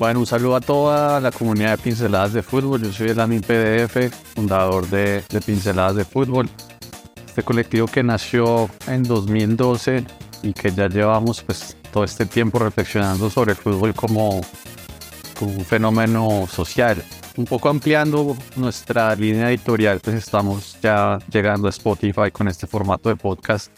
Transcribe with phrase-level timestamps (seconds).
[0.00, 2.82] Bueno, un saludo a toda la comunidad de Pinceladas de Fútbol.
[2.82, 6.48] Yo soy el Amin PDF, fundador de, Pinceladas de Fútbol.
[7.26, 10.06] Este colectivo que nació en 2012
[10.42, 14.40] y que ya llevamos pues todo este tiempo reflexionando sobre el fútbol como,
[15.38, 17.04] como un fenómeno social.
[17.36, 23.10] Un poco ampliando nuestra línea editorial, pues estamos ya llegando a Spotify con este formato
[23.10, 23.70] de podcast.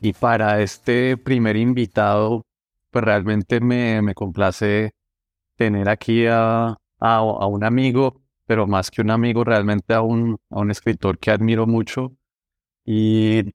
[0.00, 2.46] Y para este primer invitado,
[2.90, 4.94] pues realmente me, me complace
[5.56, 10.60] tener aquí a, a, un amigo, pero más que un amigo, realmente a un, a
[10.60, 12.16] un escritor que admiro mucho
[12.84, 13.52] y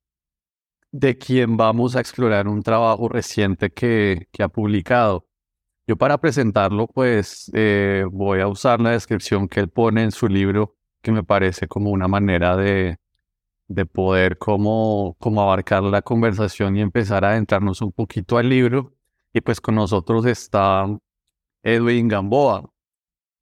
[0.91, 5.28] de quien vamos a explorar un trabajo reciente que, que ha publicado.
[5.88, 10.28] Yo para presentarlo, pues eh, voy a usar la descripción que él pone en su
[10.28, 12.97] libro, que me parece como una manera de,
[13.67, 18.94] de poder como, como abarcar la conversación y empezar a adentrarnos un poquito al libro.
[19.34, 20.86] Y pues con nosotros está
[21.63, 22.69] Edwin Gamboa.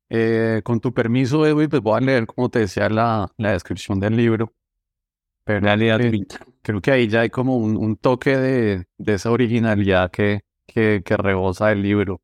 [0.10, 4.00] Eh, con tu permiso, Edwin, pues voy a leer, como te decía, la, la descripción
[4.00, 4.54] del libro.
[5.44, 6.00] Pero realidad,
[6.62, 11.18] creo que ahí ya hay como un, toque de, de, esa originalidad que, que, que
[11.18, 12.22] rebosa el libro.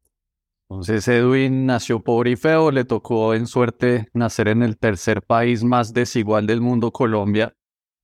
[0.70, 5.64] Entonces, Edwin nació pobre y feo, le tocó en suerte nacer en el tercer país
[5.64, 7.54] más desigual del mundo, Colombia,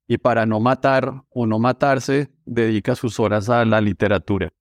[0.07, 4.51] y para no matar o no matarse, dedica sus horas a la literatura.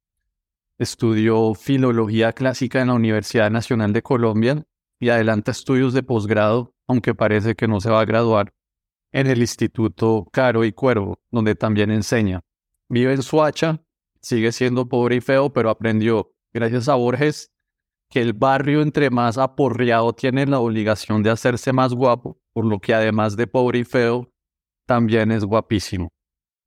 [0.78, 4.64] Estudió filología clásica en la Universidad Nacional de Colombia
[5.00, 8.54] y adelanta estudios de posgrado, aunque parece que no se va a graduar,
[9.12, 12.42] en el Instituto Caro y Cuervo, donde también enseña.
[12.88, 13.82] Vive en Suacha,
[14.20, 17.50] sigue siendo pobre y feo, pero aprendió, gracias a Borges,
[18.08, 22.78] que el barrio entre más aporreado tiene la obligación de hacerse más guapo, por lo
[22.78, 24.32] que además de pobre y feo,
[24.86, 26.12] también es guapísimo.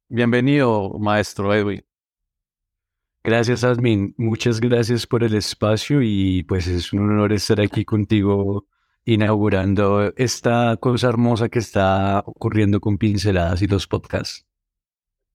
[0.09, 1.81] Bienvenido, maestro Edwin.
[3.23, 4.15] Gracias, Admin.
[4.17, 8.65] Muchas gracias por el espacio y pues es un honor estar aquí contigo
[9.05, 14.45] inaugurando esta cosa hermosa que está ocurriendo con pinceladas y los podcasts.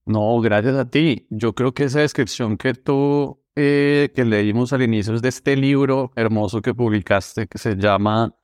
[0.05, 1.27] No, gracias a ti.
[1.29, 6.11] Yo creo que esa descripción que tú, eh, que leímos al inicio de este libro
[6.15, 8.35] hermoso que publicaste, que se llama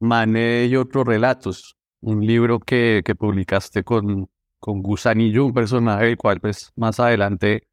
[0.00, 4.30] Mané y otros relatos, un libro que, que publicaste con,
[4.60, 7.68] con un personaje del cual pues más adelante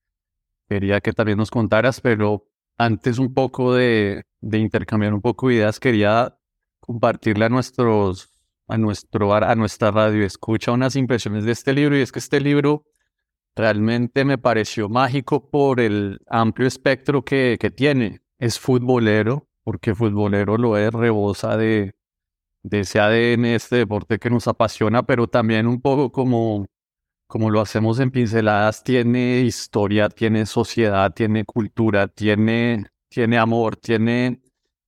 [0.70, 2.46] quería que también nos contaras, pero
[2.78, 6.38] antes un poco de, intercambiar un poco de ideas, quería
[6.80, 8.32] compartirle a nuestros,
[8.68, 12.40] a nuestro, a nuestra radio escucha unas impresiones de este libro y es que este
[12.40, 12.86] libro
[13.56, 18.22] realmente me pareció mágico por el amplio espectro que, que tiene.
[18.38, 21.96] Es futbolero, porque futbolero lo es, rebosa de,
[22.64, 26.66] de ese ADN, este deporte que nos apasiona, pero también un poco como
[27.30, 34.42] como lo hacemos en pinceladas, tiene historia, tiene sociedad, tiene cultura, tiene, tiene amor, tiene,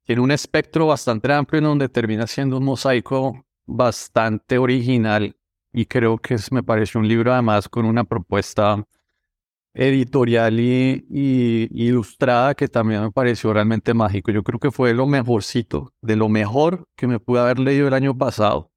[0.04, 5.36] tiene un espectro bastante amplio en donde termina siendo un mosaico bastante original
[5.72, 8.84] y creo que me parece un libro además con una propuesta
[9.76, 14.32] editorial y, y, ilustrada que también me pareció realmente mágico.
[14.32, 17.94] Yo creo que fue lo mejorcito, de lo mejor que me pude haber leído el
[17.94, 18.71] año pasado.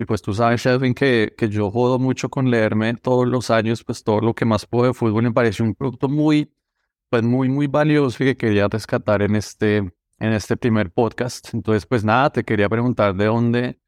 [0.00, 3.82] Y pues tú sabes, Edwin, que, que yo jodo mucho con leerme todos los años,
[3.82, 6.52] pues todo lo que más puedo de fútbol me pareció un producto muy,
[7.10, 11.52] pues muy, muy valioso y que quería rescatar en este, en este primer podcast.
[11.52, 13.80] Entonces, pues nada, te quería preguntar de dónde,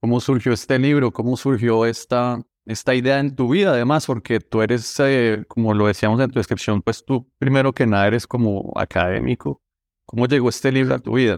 [0.00, 4.62] cómo surgió este libro, cómo surgió esta, esta idea en tu vida, además, porque tú
[4.62, 8.72] eres, eh, como lo decíamos en tu descripción, pues tú primero que nada eres como
[8.76, 9.60] académico.
[10.06, 11.36] ¿Cómo llegó este libro a tu vida?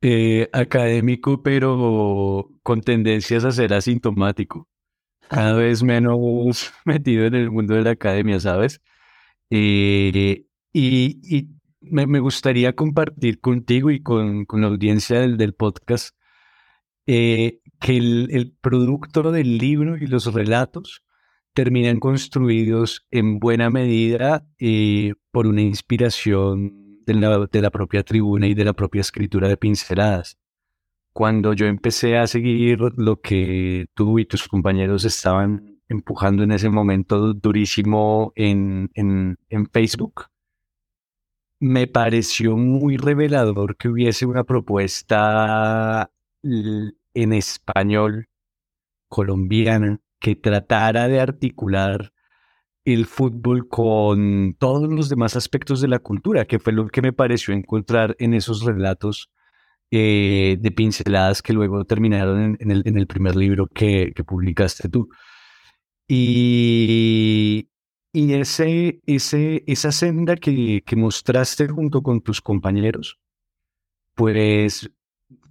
[0.00, 4.68] Eh, académico, pero con tendencias a ser asintomático.
[5.28, 8.80] Cada vez menos metido en el mundo de la academia, ¿sabes?
[9.50, 11.48] Eh, y,
[11.80, 16.14] me, gustaría compartir contigo y con, la audiencia del, del podcast
[17.06, 21.02] eh, que el, el, producto del libro y los relatos
[21.54, 24.46] terminan construidos en buena medida
[25.32, 30.38] por una inspiración de la, propia tribuna y de la propia escritura de pinceladas.
[31.12, 36.68] cuando yo empecé a seguir lo que tú y tus compañeros estaban empujando en ese
[36.68, 39.36] momento durísimo en, en,
[39.72, 40.26] Facebook,
[41.60, 46.10] me pareció muy revelador que hubiese una propuesta
[46.42, 48.28] en español
[49.08, 52.12] colombiana que tratara de articular
[52.94, 57.12] el fútbol con todos los demás aspectos de la cultura, que fue lo que me
[57.12, 59.30] pareció encontrar en esos relatos
[59.90, 65.08] eh, de pinceladas que luego terminaron en, el, primer libro que, publicaste tú.
[66.06, 67.68] Y,
[68.12, 73.18] y ese, ese, esa senda que, que mostraste junto con tus compañeros,
[74.14, 74.90] pues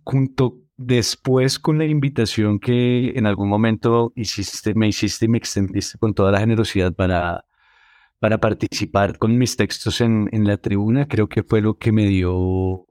[0.03, 5.97] junto después con la invitación que en algún momento hiciste, me hiciste y me extendiste
[5.97, 7.45] con toda la generosidad para,
[8.19, 12.05] para participar con mis textos en, en la tribuna, creo que fue lo que me
[12.05, 12.85] dio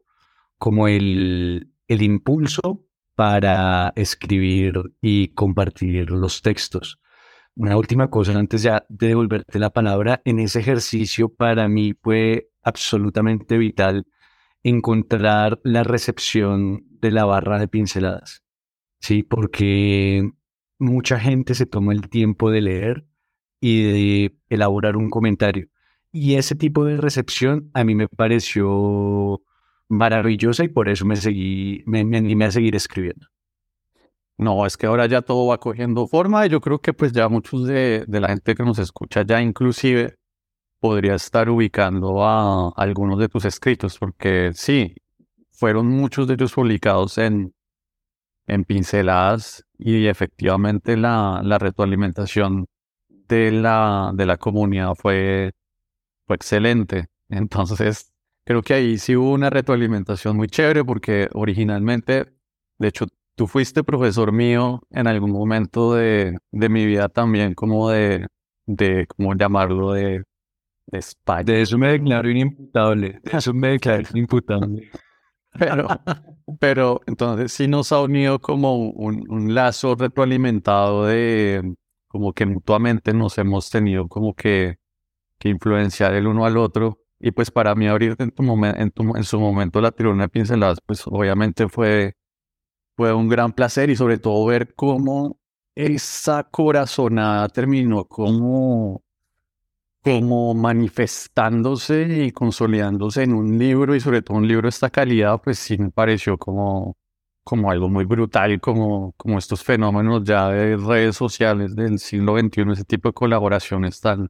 [0.59, 2.85] como el, el impulso
[3.15, 6.99] para escribir y compartir los textos.
[7.55, 12.51] Una última cosa antes ya de devolverte la palabra, en ese ejercicio para mí fue
[12.63, 14.07] absolutamente vital
[14.69, 18.43] encontrar la recepción de la barra de pinceladas,
[18.99, 19.23] ¿sí?
[19.23, 20.33] Porque
[20.79, 23.07] mucha gente se toma el tiempo de leer
[23.61, 25.69] y de elaborar un comentario.
[26.11, 29.41] Y ese tipo de recepción a mí me pareció
[29.89, 33.29] maravillosa y por eso me seguí, me, animé a seguir escribiendo.
[34.37, 37.29] No, es que ahora ya todo va cogiendo forma y yo creo que pues ya
[37.29, 40.17] muchos de, de la gente que nos escucha ya inclusive
[40.81, 44.95] podría estar ubicando a algunos de tus escritos, porque sí,
[45.53, 47.55] fueron muchos de ellos publicados en,
[48.47, 52.67] en pinceladas y efectivamente la, la retroalimentación
[53.09, 55.53] de la, de la comunidad fue,
[56.27, 57.07] fue excelente.
[57.29, 58.13] Entonces,
[58.45, 62.27] creo que ahí sí hubo una retroalimentación muy chévere porque originalmente,
[62.79, 63.07] de hecho,
[63.37, 68.29] Tú fuiste profesor mío en algún momento de, de mi vida también, como de,
[68.65, 69.93] de ¿cómo llamarlo?
[69.93, 70.25] De,
[70.87, 71.45] de España.
[71.45, 73.21] De eso me declaro inimputable.
[73.23, 74.91] De eso me declaro inimputable.
[75.59, 75.89] Pero,
[76.61, 81.75] pero entonces sí nos ha unido como un, un, lazo retroalimentado de
[82.09, 84.77] como que mutuamente nos hemos tenido como que,
[85.39, 87.01] que influenciar el uno al otro.
[87.19, 90.79] Y pues para mí abrir en, tu en, en su momento la tirona de pinceladas,
[90.85, 92.15] pues obviamente fue
[92.97, 95.39] fue un gran placer y sobre todo ver cómo
[95.75, 99.03] esa corazonada terminó como,
[100.07, 105.41] como manifestándose y consolidándose en un libro y sobre todo un libro de esta calidad,
[105.43, 106.97] pues sí me pareció como,
[107.43, 112.71] como algo muy brutal, como, como estos fenómenos ya de redes sociales del siglo XXI,
[112.71, 114.29] ese tipo de colaboraciones tan,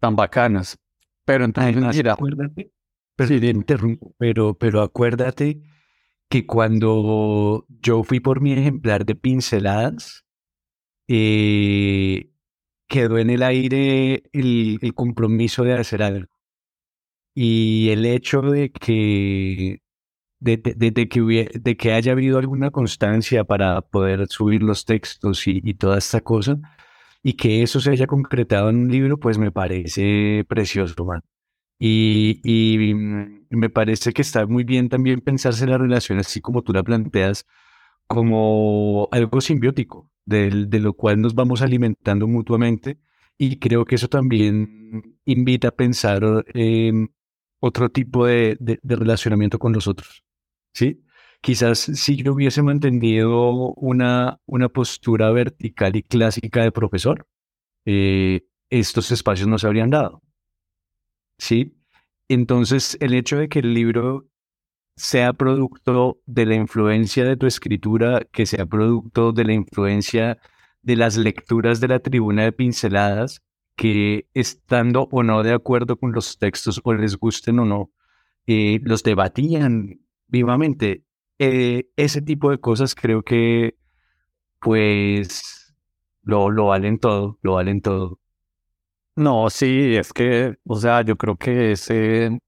[0.00, 0.76] tan bacanas.
[1.24, 2.72] Pero entonces, mira, acuérdate,
[4.18, 5.62] pero, pero acuérdate
[6.28, 10.24] que cuando yo fui por mi ejemplar de pinceladas,
[11.06, 12.33] eh,
[12.94, 16.32] quedó en el aire el, compromiso de hacer algo.
[17.34, 19.80] Y el hecho de que,
[20.38, 25.74] de, que, de que haya habido alguna constancia para poder subir los textos y, y
[25.74, 26.58] toda esta cosa,
[27.24, 31.22] y que eso se haya concretado en un libro, pues me parece precioso, man.
[31.78, 36.72] Y, mm, me parece que está muy bien también pensarse la relación así como tú
[36.72, 37.46] la planteas,
[38.06, 42.98] como algo simbiótico, de, lo cual nos vamos alimentando mutuamente.
[43.36, 46.22] Y creo que eso también invita a pensar
[46.54, 47.12] en
[47.60, 50.24] otro tipo de, relacionamiento con los otros.
[50.72, 51.02] ¿sí?
[51.40, 57.26] Quizás si yo hubiese mantenido una, una postura vertical y clásica de profesor,
[57.86, 60.22] eh, estos espacios no se habrían dado.
[61.38, 61.76] ¿sí?
[62.28, 64.28] Entonces, el hecho de que el libro
[64.96, 70.38] sea producto de la influencia de tu escritura, que sea producto de la influencia
[70.82, 73.42] de las lecturas de la tribuna de pinceladas,
[73.76, 77.90] que estando o no de acuerdo con los textos o les gusten o no,
[78.46, 81.04] eh, los debatían vivamente.
[81.38, 83.76] Eh, ese tipo de cosas creo que
[84.60, 85.74] pues
[86.22, 88.20] lo, lo valen todo, lo valen todo.
[89.16, 92.38] No, sí, es que, o sea, yo creo que ese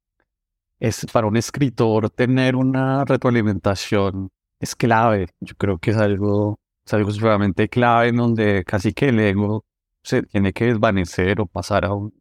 [0.81, 4.31] es para un escritor tener una retroalimentación
[4.61, 5.29] es clave.
[5.41, 9.65] Yo creo que es algo, es algo realmente clave en donde casi que el ego
[10.03, 12.13] se tiene que desvanecer o pasar a un...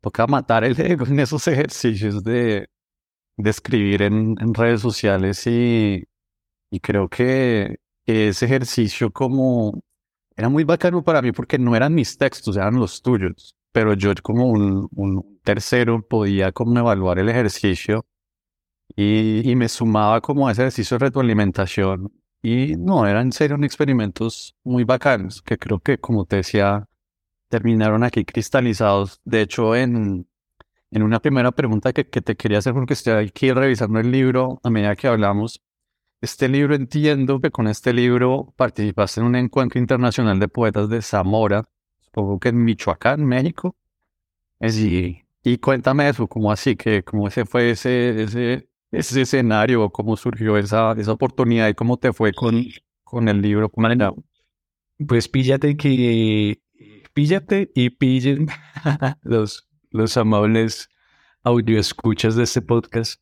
[0.00, 2.68] Toca matar el ego en esos ejercicios de,
[3.36, 6.04] de escribir en, en redes sociales y,
[6.70, 9.80] y creo que ese ejercicio como
[10.36, 13.54] era muy bacano para mí porque no eran mis textos, eran los tuyos.
[13.72, 18.04] Pero yo como un, un tercero podía como evaluar el ejercicio
[18.96, 22.12] Y, y me sumaba como a ese ejercicio de retroalimentación.
[22.42, 26.88] Y no, eran serio experimentos muy bacanos, que creo que, como te decía,
[27.48, 29.20] terminaron aquí cristalizados.
[29.24, 30.28] De hecho, en,
[30.90, 34.60] en una primera pregunta que, que te quería hacer, porque estoy aquí revisando el libro
[34.64, 35.62] a medida que hablamos,
[36.20, 41.02] este libro entiendo que con este libro participaste en un encuentro internacional de poetas de
[41.02, 41.64] Zamora,
[42.12, 43.74] supongo que en Michoacán, México.
[44.60, 45.22] Sí.
[45.42, 46.76] Y cuéntame eso, ¿cómo así?
[46.76, 49.88] que ¿Cómo ese fue ese, ese, ese escenario?
[49.90, 52.64] ¿Cómo surgió esa, esa oportunidad y cómo te fue con,
[53.02, 53.72] con el libro?
[55.08, 56.60] Pues píllate que,
[57.14, 58.48] píllate y pillen
[59.22, 60.90] los, los amables
[61.78, 63.20] escuchas de este podcast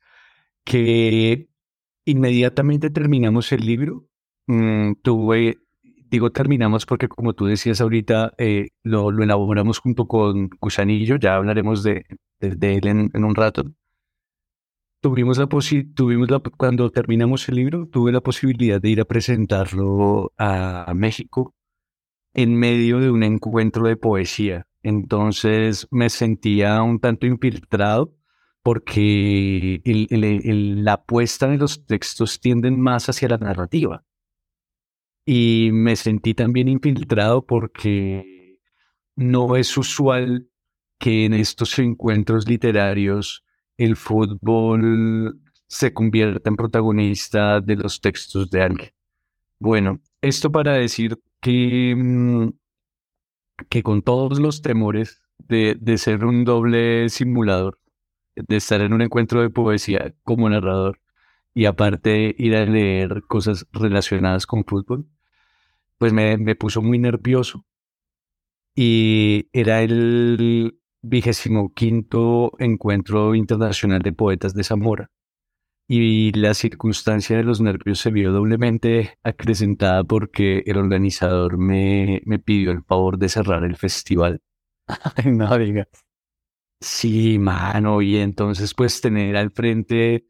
[0.64, 1.48] que
[2.04, 4.06] inmediatamente terminamos el libro.
[4.46, 5.58] Mm, tuve,
[6.10, 11.36] digo terminamos porque como tú decías ahorita, eh, lo, lo, elaboramos junto con Cusanillo, ya
[11.36, 12.04] hablaremos de,
[12.40, 13.64] él en, un rato.
[15.00, 15.48] Tuvimos la
[15.94, 21.54] tuvimos la, cuando terminamos el libro, tuve la posibilidad de ir a presentarlo a México
[22.34, 24.66] en medio de un encuentro de poesía.
[24.82, 28.14] Entonces me sentía un tanto infiltrado
[28.62, 34.04] porque la apuesta de los textos tienden más hacia la narrativa.
[35.32, 38.58] Y me sentí también infiltrado porque
[39.14, 40.48] no es usual
[40.98, 43.44] que en estos encuentros literarios
[43.76, 48.90] el fútbol se convierta en protagonista de los textos de alguien.
[49.60, 52.48] Bueno, esto para decir que, mm,
[53.68, 57.78] que con todos los temores de, de ser un doble simulador,
[58.34, 61.00] de estar en un encuentro de poesía como narrador
[61.54, 65.06] y aparte ir a leer cosas relacionadas con fútbol,
[66.00, 67.66] pues me, me puso muy nervioso.
[68.74, 75.10] Y era el vigésimo quinto encuentro internacional de poetas de Zamora.
[75.86, 82.38] Y la circunstancia de los nervios se vio doblemente acrecentada porque el organizador me, me
[82.38, 84.40] pidió el favor de cerrar el festival.
[85.26, 85.88] no digas.
[86.80, 90.26] Sí, mano, y entonces pues tener al frente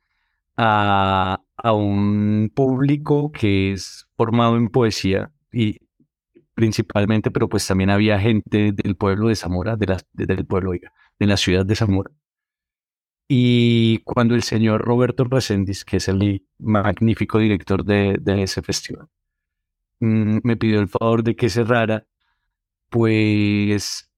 [0.57, 5.79] a, a un público que es formado en poesía y
[6.55, 11.27] principalmente, pero pues también había gente del pueblo de Zamora, de la, del pueblo, de
[11.27, 12.11] la ciudad de Zamora.
[13.29, 19.09] Y cuando el señor Roberto Reséndiz, que es el magnífico director de, ese festival,
[20.01, 22.07] mm, me pidió el favor de que cerrara,
[22.91, 24.11] pues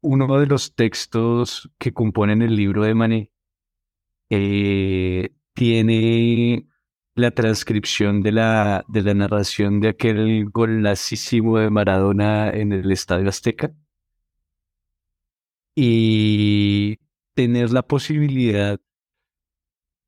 [0.00, 3.30] uno de los textos que componen el libro de Mané
[4.30, 6.67] eh, tiene
[7.18, 13.28] la transcripción de la, de la narración de aquel golacísimo de Maradona en el Estadio
[13.28, 13.72] Azteca
[15.74, 16.98] y
[17.34, 18.80] tener la posibilidad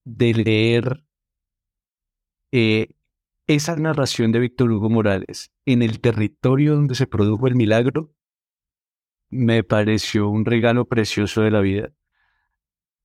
[0.05, 1.05] de leer
[2.53, 2.89] eh,
[3.47, 8.13] esa narración de Víctor Hugo Morales en el territorio donde se produjo el milagro
[9.31, 11.93] me pareció un regalo precioso de la vida.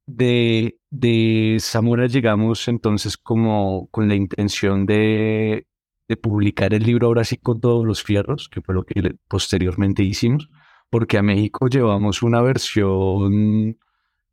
[0.07, 5.65] De, de Zamora llegamos entonces como con la intención de,
[6.07, 10.03] de publicar el libro ahora sí con todos los fierros, que fue lo que posteriormente
[10.03, 10.50] hicimos,
[10.89, 13.77] porque a México llevamos una versión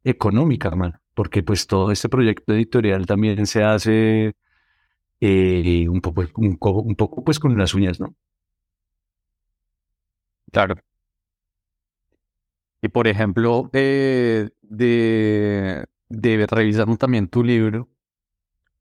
[0.04, 4.34] económica, man, porque pues todo este proyecto editorial también se hace
[5.20, 8.14] eh, un, poco, un, poco pues con las uñas, ¿no?
[10.52, 10.76] Claro.
[12.82, 17.88] Y por ejemplo, de, de, de revisar también tu libro,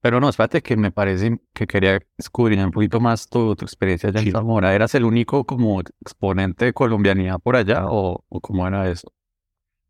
[0.02, 4.10] pero no, espérate que me parece que quería descubrir un poquito más tu, tu experiencia
[4.10, 4.74] allá en Zamora.
[4.74, 9.14] ¿Eras el único como exponente de colombianidad por allá o, o cómo era eso?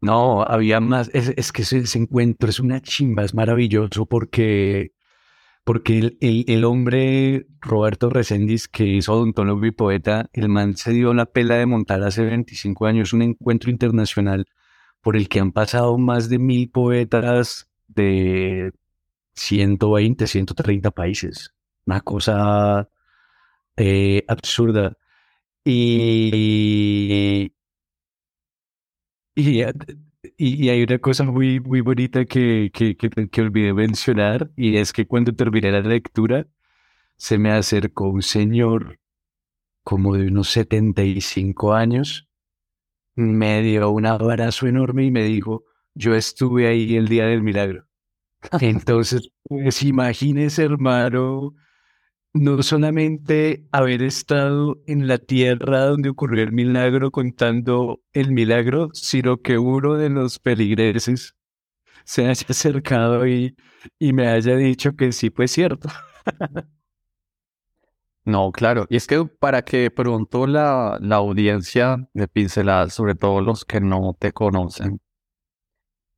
[0.01, 1.09] No, había más.
[1.13, 4.91] Es, es que ese, ese, encuentro es una chimba, es maravilloso porque
[5.71, 11.13] porque el, el, hombre Roberto Reséndiz, que es odontólogo y poeta, el man se dio
[11.13, 14.47] la pela de montar hace 25 años un encuentro internacional
[14.99, 18.73] por el que han pasado más de mil poetas de
[19.35, 21.53] 120, 130 países.
[21.85, 22.89] Una cosa
[23.77, 24.97] eh, absurda.
[25.63, 27.53] Y,
[29.35, 29.63] y, y,
[30.69, 35.33] hay una cosa muy, muy bonita que, que, que, olvidé mencionar, y es que cuando
[35.33, 36.47] terminé la lectura,
[37.17, 38.99] se me acercó un señor
[39.83, 42.27] como de unos 75 años,
[43.15, 47.85] me dio un abrazo enorme y me dijo, yo estuve ahí el día del milagro.
[48.61, 51.55] Entonces, pues imagínese, hermano,
[52.33, 59.37] no solamente haber estado en la tierra donde ocurrió el milagro contando el milagro, sino
[59.37, 61.35] que uno de los peligreses
[62.05, 63.55] se haya acercado y,
[63.99, 65.89] y me haya dicho que sí fue cierto.
[68.23, 68.85] No, claro.
[68.89, 73.81] Y es que para que pronto la, la audiencia de pinceladas, sobre todo los que
[73.81, 75.01] no te conocen,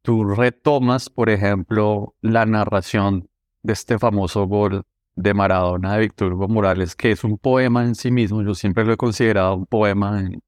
[0.02, 3.30] tú retomas, por ejemplo, la narración
[3.62, 4.84] de este famoso gol
[5.16, 8.42] de Maradona de Víctor Hugo Morales, que es un poema en sí mismo.
[8.42, 10.42] Yo siempre lo he considerado un poema en,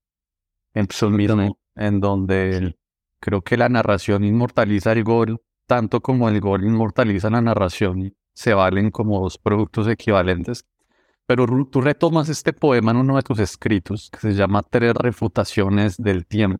[0.74, 2.76] en sí mismo, en donde
[3.20, 8.14] creo que la narración inmortaliza el gol, tanto como el gol inmortaliza la narración y
[8.34, 10.66] se valen como dos productos equivalentes.
[11.28, 15.98] Pero tú retomas este poema en uno de tus escritos que se llama Tres refutaciones
[15.98, 16.60] del tiempo.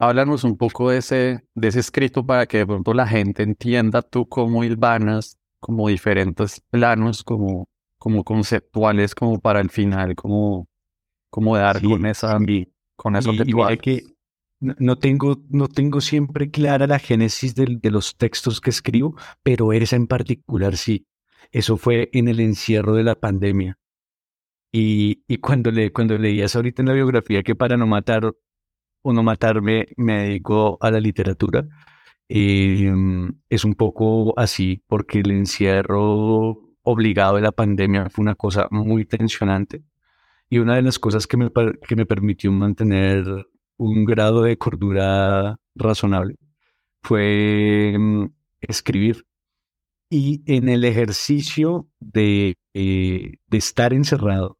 [0.00, 4.02] Háblanos un poco de ese, de ese escrito para que de pronto la gente entienda
[4.02, 10.66] tú cómo hilvanas como diferentes planos, como, como conceptuales, como para el final, como,
[11.30, 12.36] como dar con esa
[12.96, 14.02] con eso que que
[14.58, 19.72] no tengo, no tengo siempre clara la génesis de, de los textos que escribo, pero
[19.72, 21.06] esa en particular sí.
[21.52, 23.78] Eso fue en el encierro de la pandemia.
[24.72, 28.32] Y, y cuando, le, cuando leías ahorita en la biografía que para no matar
[29.02, 31.66] o no matarme me dedico a la literatura,
[32.34, 38.68] em, es un poco así, porque el encierro obligado de la pandemia fue una cosa
[38.70, 39.84] muy tensionante.
[40.48, 41.50] Y una de las cosas que me,
[41.86, 43.24] que me permitió mantener
[43.76, 46.36] un grado de cordura razonable
[47.02, 49.26] fue em, escribir.
[50.10, 54.58] Y en el ejercicio de, eh, de estar encerrado,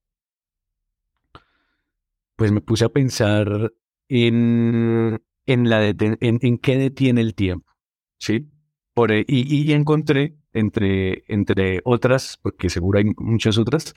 [2.37, 3.73] pues me puse a pensar
[4.09, 7.73] en, en, la en, en, qué detiene el tiempo.
[8.19, 8.49] ¿sí?
[8.95, 13.95] Por, y, y, encontré, entre, entre otras, porque seguro hay muchas otras,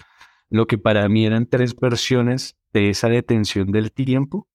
[0.50, 4.48] lo que para mí eran tres versiones de esa detención del tiempo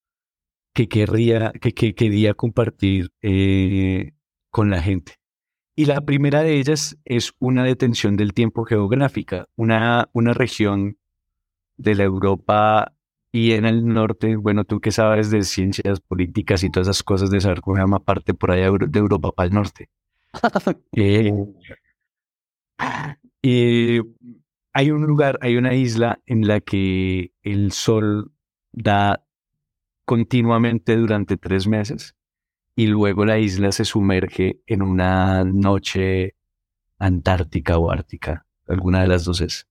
[0.72, 4.12] que, querría, que, que quería compartir eh,
[4.50, 5.14] con la gente.
[5.76, 10.98] Y la primera de ellas es una detención del tiempo geográfica, una, una región
[11.76, 12.94] de la Europa
[13.32, 17.30] y en el norte, bueno, tú que sabes de ciencias políticas y todas esas cosas
[17.30, 19.88] de saber cómo se llama parte por allá de Europa para el norte.
[20.96, 21.32] eh,
[23.42, 24.00] y
[24.72, 28.32] hay un lugar, hay una isla en la que el sol
[28.72, 29.24] da
[30.04, 32.16] continuamente durante tres meses
[32.74, 36.34] y luego la isla se sumerge en una noche
[36.98, 39.68] antártica o ártica, alguna de las dos es,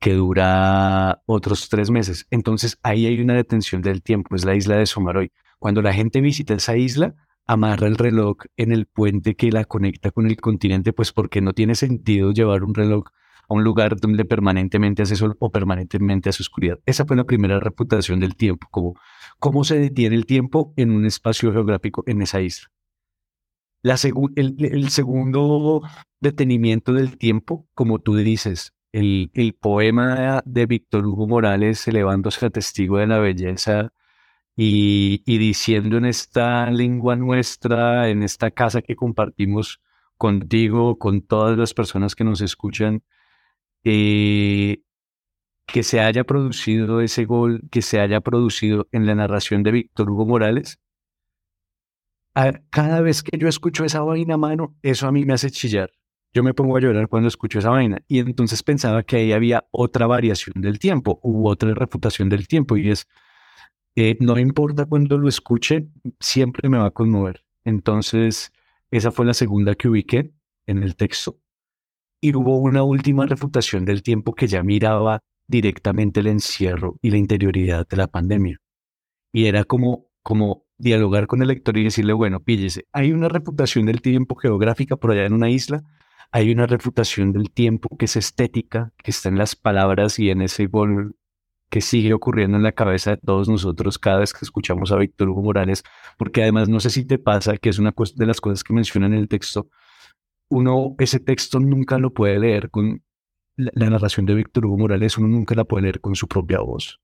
[0.00, 2.26] que dura otros tres meses.
[2.30, 5.32] Entonces ahí hay una detención del tiempo, es la isla de Somaroy.
[5.58, 7.14] Cuando la gente visita esa isla,
[7.46, 11.52] amarra el reloj en el puente que la conecta con el continente, pues porque no
[11.52, 13.06] tiene sentido llevar un reloj
[13.48, 16.78] a un lugar donde permanentemente hace sol o permanentemente hace oscuridad.
[16.86, 18.94] Esa fue la primera reputación del tiempo, como
[19.38, 22.68] cómo se detiene el tiempo en un espacio geográfico en esa isla.
[23.82, 23.96] La
[24.34, 25.82] el, segundo
[26.20, 32.98] detenimiento del tiempo, como tú dices, el, poema de Víctor Hugo Morales elevándose a testigo
[32.98, 33.92] de la belleza
[34.56, 39.80] y, y, diciendo en esta lengua nuestra, en esta casa que compartimos
[40.16, 43.02] contigo, con todas las personas que nos escuchan,
[43.84, 44.82] eh,
[45.66, 50.10] que se haya producido ese gol, que se haya producido en la narración de Víctor
[50.10, 50.80] Hugo Morales,
[52.70, 55.90] cada vez que yo escucho esa vaina, mano, eso a mí me hace chillar.
[56.34, 58.02] Yo me pongo a llorar cuando escucho esa vaina.
[58.06, 62.76] Y entonces pensaba que ahí había otra variación del tiempo u otra refutación del tiempo.
[62.76, 63.06] Y es,
[63.96, 65.88] eh, no importa cuando lo escuche,
[66.20, 67.44] siempre me va a conmover.
[67.64, 68.52] Entonces,
[68.90, 70.32] esa fue la segunda que ubiqué
[70.66, 71.38] en el texto.
[72.20, 77.16] Y hubo una última refutación del tiempo que ya miraba directamente el encierro y la
[77.16, 78.58] interioridad de la pandemia.
[79.32, 83.86] Y era como, como dialogar con el lector y decirle, bueno, píllese, hay una refutación
[83.86, 85.84] del tiempo geográfica por allá en una isla,
[86.30, 90.42] hay una refutación del tiempo que es estética, que está en las palabras y en
[90.42, 91.16] ese gol
[91.70, 95.28] que sigue ocurriendo en la cabeza de todos nosotros cada vez que escuchamos a Víctor
[95.28, 95.82] Hugo Morales,
[96.16, 99.06] porque además no sé si te pasa que es una de las cosas que menciona
[99.06, 99.68] en el texto,
[100.48, 103.02] uno ese texto nunca lo puede leer con
[103.56, 107.00] la, narración de Víctor Hugo Morales, uno nunca la puede leer con su propia voz.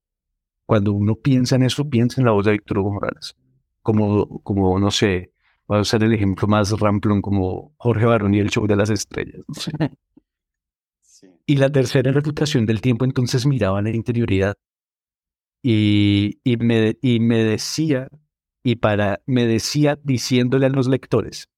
[0.65, 3.35] Cuando uno piensa en eso, piensa en la voz de Víctor Hugo Morales.
[3.81, 5.34] Como, como no sé,
[5.67, 8.89] voy a usar el ejemplo más ramplón, como Jorge Barón y el show de las
[8.89, 9.43] estrellas.
[11.47, 14.55] Y la tercera reputación del tiempo, entonces miraba la interioridad
[15.67, 18.07] y, y, me, y me decía,
[18.63, 21.49] y para, me decía diciéndole a los lectores,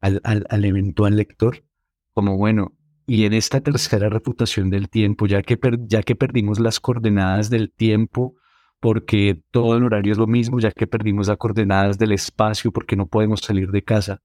[0.00, 1.64] al, al, eventual lector,
[2.12, 6.78] como bueno, y en esta tercera reputación del tiempo, ya que, ya que perdimos las
[6.78, 8.36] coordenadas del tiempo,
[8.80, 12.96] porque todo el horario es lo mismo, ya que perdimos las coordenadas del espacio, porque
[12.96, 14.22] no podemos salir de casa,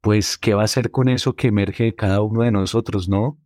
[0.00, 3.38] pues, ¿qué va a hacer con eso que emerge de cada uno de nosotros, no?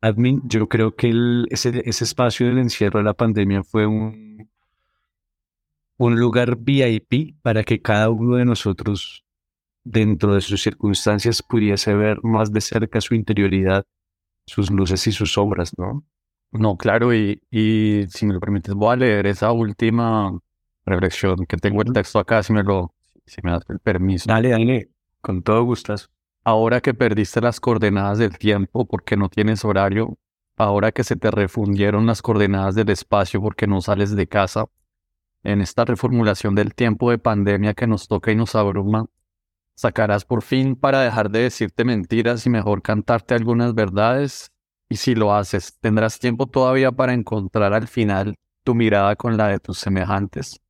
[0.00, 1.12] Admin, yo creo que
[1.50, 4.48] ese espacio del encierro de la pandemia fue un,
[5.98, 9.26] un lugar VIP para que cada uno de nosotros,
[9.84, 13.84] dentro de sus circunstancias, pudiese ver más de cerca su interioridad,
[14.46, 16.04] sus luces y sus sombras, ¿no?
[16.52, 20.36] No, claro, y, y si me lo permites, voy a leer esa última
[20.84, 22.92] reflexión que tengo el texto acá, si me lo,
[23.24, 24.24] si me das el permiso.
[24.28, 25.94] Dale, dale, con todo gusto.
[26.42, 30.18] Ahora que perdiste las coordenadas del tiempo porque no tienes horario,
[30.56, 34.64] ahora que se te refundieron las coordenadas del espacio porque no sales de casa,
[35.44, 39.06] en esta reformulación del tiempo de pandemia que nos toca y nos abruma,
[39.74, 44.49] sacarás por fin para dejar de decirte mentiras y mejor cantarte algunas verdades.
[44.90, 49.46] Y si lo haces, tendrás tiempo todavía para encontrar al final tu mirada con la
[49.46, 50.60] de tus semejantes.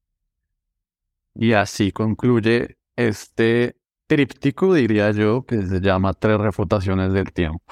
[1.35, 7.65] Y así concluye este tríptico, diría yo, que se llama Tres refutaciones del tiempo.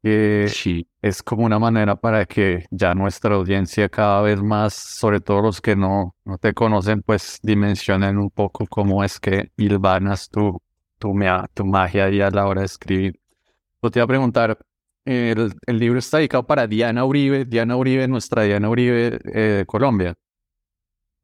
[0.00, 0.86] Que sí.
[1.02, 5.60] es como una manera para que ya nuestra audiencia cada vez más, sobre todo los
[5.60, 10.62] que no, no te conocen, pues dimensionen un poco cómo es que hilvanas tu,
[10.98, 11.12] tu,
[11.52, 13.20] tu magia y a la hora de escribir.
[13.82, 14.58] Yo te iba a preguntar,
[15.08, 19.66] el, el, libro está dedicado para Diana Uribe, Diana Uribe, nuestra Diana Uribe eh, de
[19.66, 20.14] Colombia.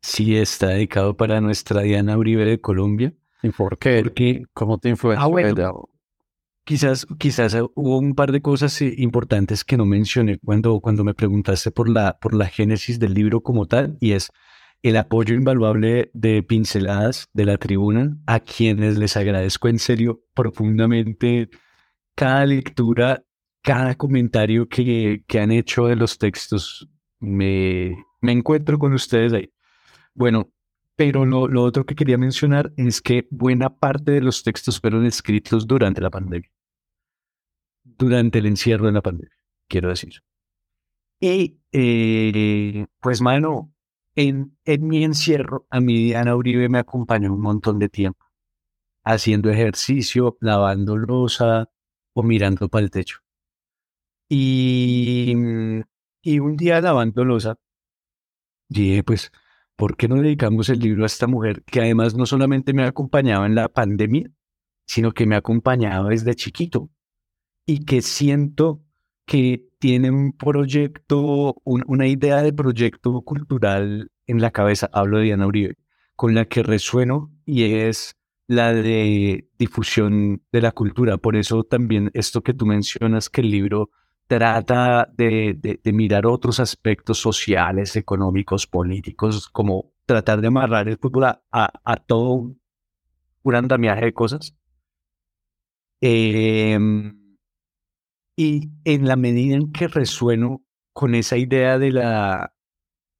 [0.03, 3.15] Sí, está dedicado para nuestra Diana Uribe de Colombia.
[3.43, 4.03] ¿Y por qué?
[4.03, 5.73] Porque, ¿Cómo te influenció ah,
[6.65, 11.13] Quizás, quizás hubo un par de cosas eh, importantes que no mencioné cuando, cuando me
[11.13, 14.31] preguntaste por la, por la génesis del libro como tal, y es
[14.83, 21.51] el apoyo invaluable de Pinceladas de la Tribuna, a quienes les agradezco en serio profundamente
[22.15, 23.25] cada lectura,
[23.65, 26.87] cada comentario que, que han hecho de los textos.
[27.19, 29.51] Me, me encuentro con ustedes ahí.
[30.13, 30.53] Bueno,
[30.97, 35.07] pero lo, lo, otro que quería mencionar es que buena parte de los textos fueron
[35.07, 36.51] escritos durante la pandemia.
[37.83, 39.35] Durante el encierro de la pandemia,
[39.67, 40.23] quiero decir.
[41.19, 43.73] Y eh, pues, mano,
[44.15, 48.27] en, en mi encierro, a mi Diana Uribe me acompañó un montón de tiempo,
[49.05, 51.71] haciendo ejercicio, lavando losa
[52.13, 53.24] o mirando para el techo.
[54.37, 55.33] Y,
[56.21, 57.57] y un día lavando losa,
[58.69, 59.31] dije, pues,
[59.77, 62.89] ¿por qué no dedicamos el libro a esta mujer que además no solamente me ha
[62.89, 64.29] acompañado en la pandemia,
[64.87, 66.91] sino que me ha acompañado desde chiquito
[67.65, 68.83] y que siento
[69.25, 75.47] que tiene un proyecto, una idea de proyecto cultural en la cabeza, hablo de Diana
[75.47, 75.77] Uribe,
[76.17, 78.17] con la que resueno y es
[78.49, 81.19] la de difusión de la cultura.
[81.19, 83.91] Por eso también esto que tú mencionas, que el libro
[84.27, 91.97] trata de, mirar otros aspectos sociales, económicos, políticos, como tratar de amarrar el fútbol a,
[92.07, 92.55] todo
[93.43, 94.57] un andamiaje de cosas.
[96.01, 97.37] Em,
[98.37, 102.55] y en la medida en que resueno con esa idea de la,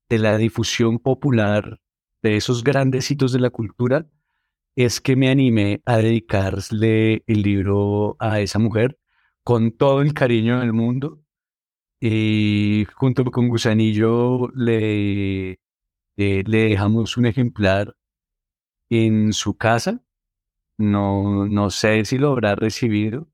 [0.09, 1.81] de la difusión popular
[2.23, 4.09] de esos grandes hitos de la cultura,
[4.77, 8.99] es que me animé a dedicarle el libro a esa mujer
[9.45, 11.21] con todo el cariño del mundo.
[12.01, 15.53] Y junto con Gusanillo le,
[16.17, 17.97] eh, le dejamos un ejemplar
[18.91, 20.03] en su casa.
[20.79, 23.29] No, no sé si lo habrá recibido,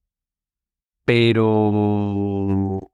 [1.05, 2.93] pero,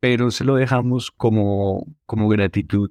[0.00, 2.90] pero se lo dejamos como, como gratitud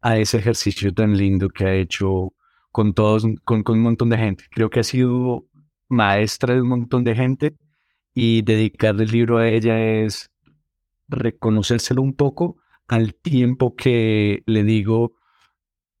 [0.00, 2.34] a ese ejercicio tan lindo que ha hecho
[2.72, 4.44] con todos, con, con un montón de gente.
[4.50, 5.46] Creo que ha sido
[5.90, 7.56] maestra de un montón de gente
[8.14, 10.30] y dedicarle el libro a ella es
[11.08, 12.56] reconocérselo un poco
[12.88, 15.12] al tiempo que le digo,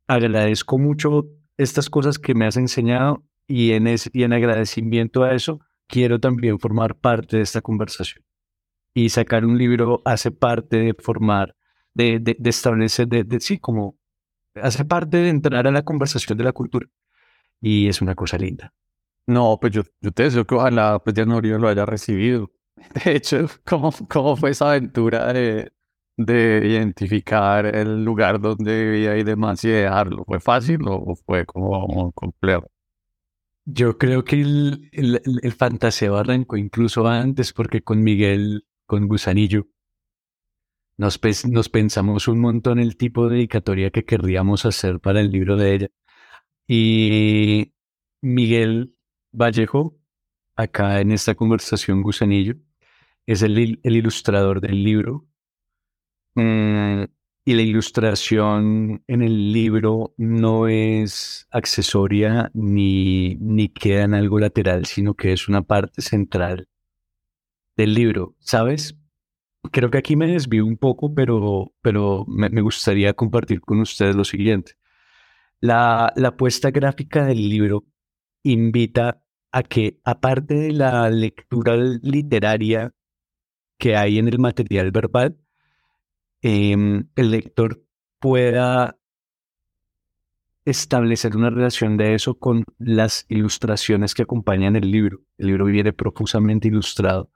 [0.06, 1.26] agradezco mucho
[1.56, 6.58] estas cosas que me has enseñado y en, y en agradecimiento a eso quiero también
[6.58, 8.24] formar parte de esta conversación.
[8.94, 11.54] Y sacar un libro hace parte de formar,
[11.94, 13.96] de, de, de establecer, de, de, sí, como
[14.54, 16.88] hace parte de entrar a la conversación de la cultura.
[17.60, 18.72] Y es una cosa linda.
[19.26, 22.50] No, pues yo, yo te deseo que ojalá pues ya no lo haya recibido.
[23.04, 25.72] De hecho, ¿cómo, cómo fue esa aventura de,
[26.16, 30.24] de identificar el lugar donde vivía y demás y dejarlo?
[30.26, 32.70] ¿Fue fácil o fue como complejo?
[33.64, 39.68] Yo creo que el, el, el, fantaseo arrancó incluso antes porque con Miguel, con Gusanillo,
[41.00, 45.56] nos, nos pensamos un montón el tipo de dedicatoria que querríamos hacer para el libro
[45.56, 45.88] de ella.
[46.68, 47.72] Y
[48.20, 48.96] Miguel
[49.32, 49.96] Vallejo,
[50.56, 52.56] acá en esta conversación Gusanillo,
[53.26, 55.26] es el, ilustrador del libro.
[56.34, 57.04] Mm,
[57.44, 64.86] y la ilustración en el libro no es accesoria ni, ni queda en algo lateral,
[64.86, 66.68] sino que es una parte central
[67.76, 68.96] del libro, ¿sabes?
[69.72, 74.24] Creo que aquí me desvío un poco, pero, pero me, gustaría compartir con ustedes lo
[74.24, 74.74] siguiente.
[75.60, 77.84] La, la apuesta gráfica del libro
[78.42, 79.22] invita
[79.52, 82.92] a que, aparte de la lectura literaria
[83.78, 85.36] que hay en el material verbal,
[86.42, 87.82] em, el lector
[88.18, 88.96] pueda
[90.64, 95.20] establecer una relación de eso con las ilustraciones que acompañan el libro.
[95.38, 97.30] El libro viene profusamente ilustrado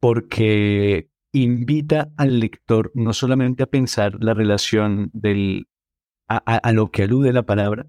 [0.00, 5.68] porque invita al lector no solamente a pensar la relación del,
[6.28, 7.86] a, lo que alude la palabra,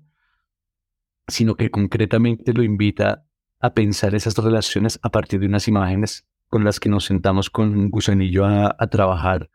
[1.28, 3.26] sino que concretamente lo invita
[3.60, 7.90] a pensar esas relaciones a partir de unas imágenes con las que nos sentamos con
[7.90, 9.50] Gusanillo a, a trabajar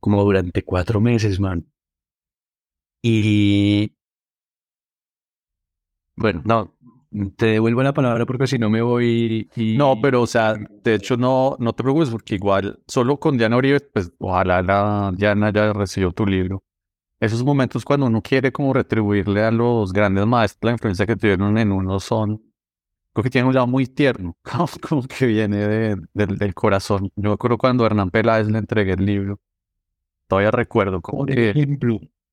[0.00, 1.66] como durante cuatro meses, man.
[3.02, 3.96] Y
[6.16, 6.76] bueno, no,
[7.36, 9.76] te devuelvo la palabra porque si no me voy y...
[9.76, 13.56] No, pero o sea, de hecho no, no te preocupes porque igual, solo con Diana
[13.56, 16.62] Uribe, pues ojalá la Diana haya recibido tu libro.
[17.22, 21.56] Esos momentos cuando uno quiere como retribuirle a los grandes maestros la influencia que tuvieron
[21.56, 22.42] en uno son,
[23.12, 24.36] creo que tiene un lado muy tierno,
[24.88, 27.12] como que viene de, del corazón.
[27.14, 29.38] Yo me acuerdo cuando Hernán Peláez le entregué el libro,
[30.26, 31.78] todavía recuerdo como que,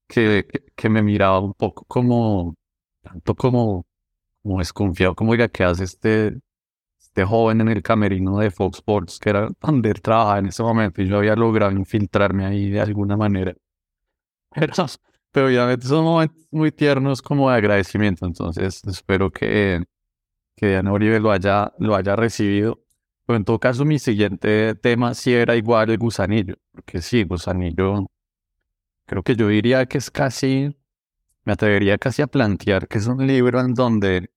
[0.07, 2.55] que, que me miraba un poco como,
[3.03, 3.85] tanto como
[4.41, 6.39] como desconfiado, como diga que hace este,
[6.99, 10.63] este joven en el camerino de Fox Sports, que era donde él trabajaba en ese
[10.63, 13.53] momento, y yo había logrado infiltrarme ahí de alguna manera.
[14.55, 14.73] Pero,
[15.31, 19.83] pero obviamente son momentos muy tiernos como de agradecimiento, entonces espero que,
[20.55, 22.83] que Diana Uribe lo haya, lo haya recibido.
[23.27, 28.07] Pero en todo caso, mi siguiente tema sí era igual el gusanillo, porque sí, gusanillo,
[29.05, 30.75] creo que yo diría que es casi
[31.49, 34.29] me atrevería casi a plantear que es un libro en donde,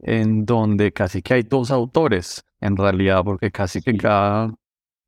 [0.00, 4.54] en donde casi que hay dos autores, en realidad, porque casi que cada,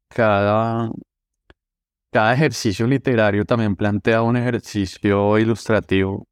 [0.08, 0.90] cada,
[2.12, 6.28] cada ejercicio literario también plantea un ejercicio ilustrativo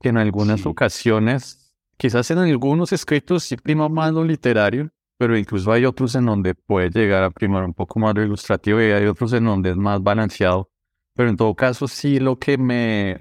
[0.00, 5.70] que en algunas ocasiones, quizás en algunos escritos sí prima más lo literario, pero incluso
[5.72, 9.06] hay otros en donde puede llegar a primar un poco más lo ilustrativo y hay
[9.06, 10.68] otros en donde es más balanceado.
[11.14, 13.20] Pero en todo caso, sí lo que me,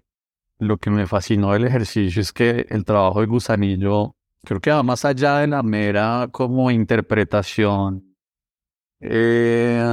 [0.57, 4.81] lo que me fascinó del ejercicio es que el trabajo de Gusanillo creo que va
[4.81, 8.15] más allá de la mera como interpretación
[8.99, 9.83] eh,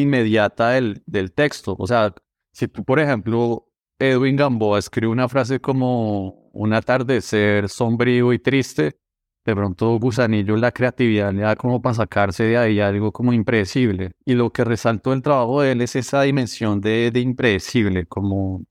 [0.00, 1.76] inmediata del, del texto.
[1.78, 2.14] O sea,
[2.52, 8.98] si tú, por ejemplo, Edwin Gamboa escribe una frase como un atardecer sombrío y triste,
[9.44, 14.12] de pronto Gusanillo la creatividad le da como para sacarse de ahí algo como impredecible.
[14.24, 18.64] Y lo que resaltó el trabajo de él es esa dimensión de, de impredecible, como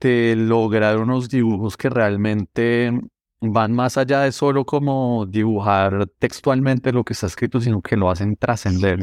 [0.00, 2.92] de lograr unos dibujos que realmente
[3.40, 8.10] van más allá de solo como dibujar textualmente lo que está escrito, sino que lo
[8.10, 9.00] hacen trascender.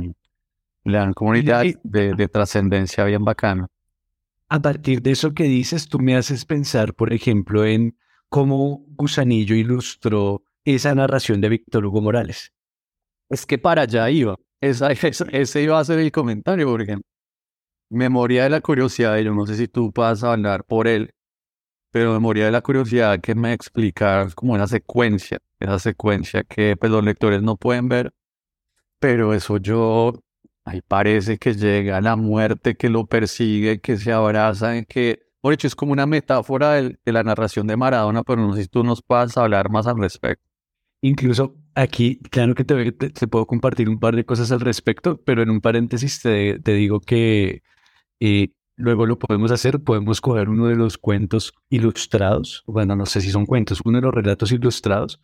[0.83, 3.67] Le dan como una idea de, de trascendencia bien bacana.
[4.49, 7.97] A partir de eso que dices, tú me haces pensar, por ejemplo, en
[8.29, 12.53] cómo Gusanillo ilustró esa narración de Víctor Hugo Morales.
[13.29, 14.35] Es que para allá iba.
[14.61, 14.91] Esa,
[15.31, 17.13] ese iba a ser el comentario, por ejemplo
[17.93, 21.13] memoria de la curiosidad, yo no sé si tú vas a hablar por él,
[21.91, 26.91] pero memoria de la curiosidad que me explicas como una secuencia, esa secuencia que pues,
[26.91, 28.11] los lectores no pueden ver,
[28.99, 30.13] pero eso yo,
[30.65, 35.67] ahí parece que llega la muerte, que lo persigue, que se abraza, que, por hecho,
[35.67, 39.01] es como una metáfora de, la narración de Maradona, pero no sé si tú nos
[39.01, 40.43] puedas hablar más al respecto.
[41.01, 45.43] Incluso aquí, claro que te, te, puedo compartir un par de cosas al respecto, pero
[45.43, 47.61] en un paréntesis te, te digo que
[48.19, 53.19] y luego lo podemos hacer, podemos coger uno de los cuentos ilustrados, bueno, no sé
[53.19, 55.19] si son cuentos, uno de los relatos ilustrados,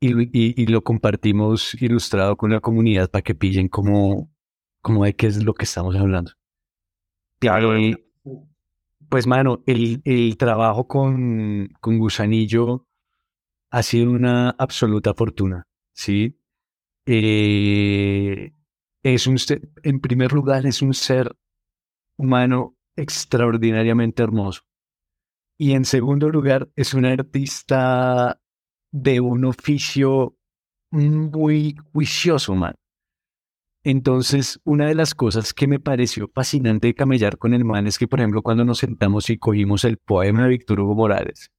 [0.00, 4.30] y, y, lo compartimos ilustrado con la comunidad para que pillen cómo,
[4.80, 6.32] cómo de qué es lo que estamos hablando.
[7.38, 7.74] Claro.
[9.08, 12.86] pues, mano, el, el trabajo con, con Gusanillo
[13.70, 16.38] ha sido una absoluta fortuna, ¿sí?
[17.06, 18.52] Eh,
[19.02, 19.36] es un,
[19.82, 21.34] en primer lugar, es un ser
[22.16, 24.62] humano extraordinariamente hermoso.
[25.56, 28.40] Y en segundo lugar, es un artista
[28.92, 30.36] de un oficio
[30.90, 32.74] muy juicioso, man.
[33.90, 37.96] Entonces, una de las cosas que me pareció fascinante de camellar con el man es
[37.96, 41.50] que, por ejemplo, cuando nos sentamos y cogimos el poema de Víctor Hugo Morales,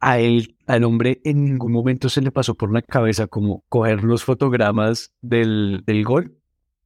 [0.00, 4.04] a él, al hombre, en ningún momento se le pasó por la cabeza como coger
[4.04, 6.34] los fotogramas del, gol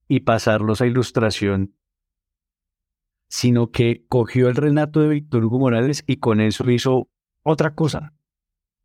[0.09, 1.77] y pasarlos a ilustración,
[3.29, 7.09] sino que cogió el relato de Víctor Hugo Morales y con eso hizo
[7.45, 8.13] otra cosa,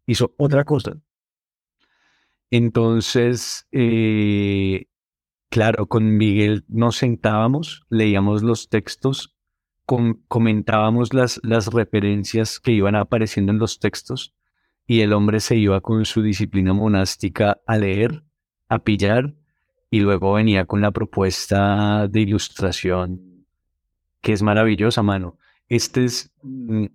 [0.05, 1.01] hizo otra cosa.
[2.51, 4.87] Entonces, eh,
[5.49, 9.35] claro, con Miguel nos sentábamos, leíamos los textos,
[10.27, 14.35] comentábamos las, las referencias que iban apareciendo en los textos
[14.85, 18.23] y el hombre se iba con su disciplina monástica a leer,
[18.67, 19.33] a pillar
[19.89, 23.45] y luego venía con la propuesta de ilustración
[24.21, 25.37] que es maravillosa, mano.
[25.67, 26.85] Este es mm,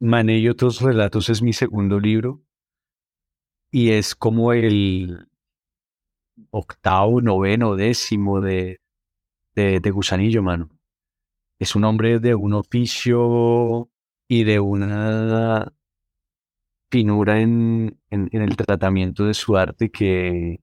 [0.00, 2.42] Mané y otros relatos, es mi segundo libro
[3.72, 5.26] y es como el
[6.50, 8.80] octavo, noveno, décimo de,
[9.54, 10.70] de, Gusanillo, mano.
[11.58, 13.88] Es un hombre de un oficio
[14.28, 15.72] y de una
[16.90, 20.60] finura en, en, el tratamiento de su arte que,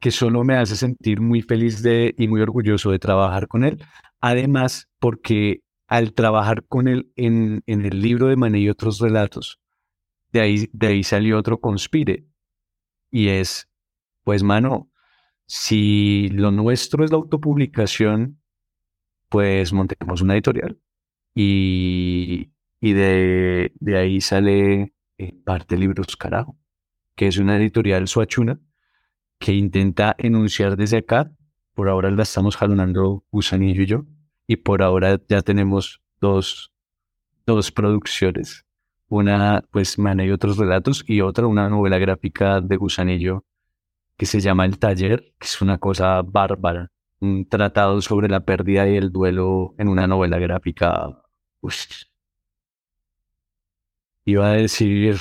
[0.00, 3.84] que solo me hace sentir muy feliz de, y muy orgulloso de trabajar con él.
[4.22, 9.60] Además, porque al trabajar con él en, en el libro de Mané y otros relatos,
[10.34, 12.26] de ahí, de ahí salió otro conspire.
[13.10, 13.70] Y es,
[14.24, 14.90] pues, mano,
[15.46, 18.42] si lo nuestro es la autopublicación,
[19.28, 20.76] pues montemos una editorial.
[21.36, 24.92] Y, y de, de ahí sale
[25.44, 26.58] parte Libros Carajo,
[27.14, 28.60] que es una editorial suachuna
[29.38, 31.30] que intenta enunciar desde acá.
[31.74, 34.04] Por ahora la estamos jalonando Gusanillo y yo,
[34.48, 36.72] y por ahora ya tenemos dos,
[37.46, 38.64] dos producciones.
[39.08, 43.44] Una, pues, Mana y otros relatos, y otra, una novela gráfica de Gusanillo
[44.16, 46.90] que se llama El Taller, que es una cosa bárbara.
[47.20, 51.22] Un tratado sobre la pérdida y el duelo en una novela gráfica.
[54.24, 55.16] Iba a decir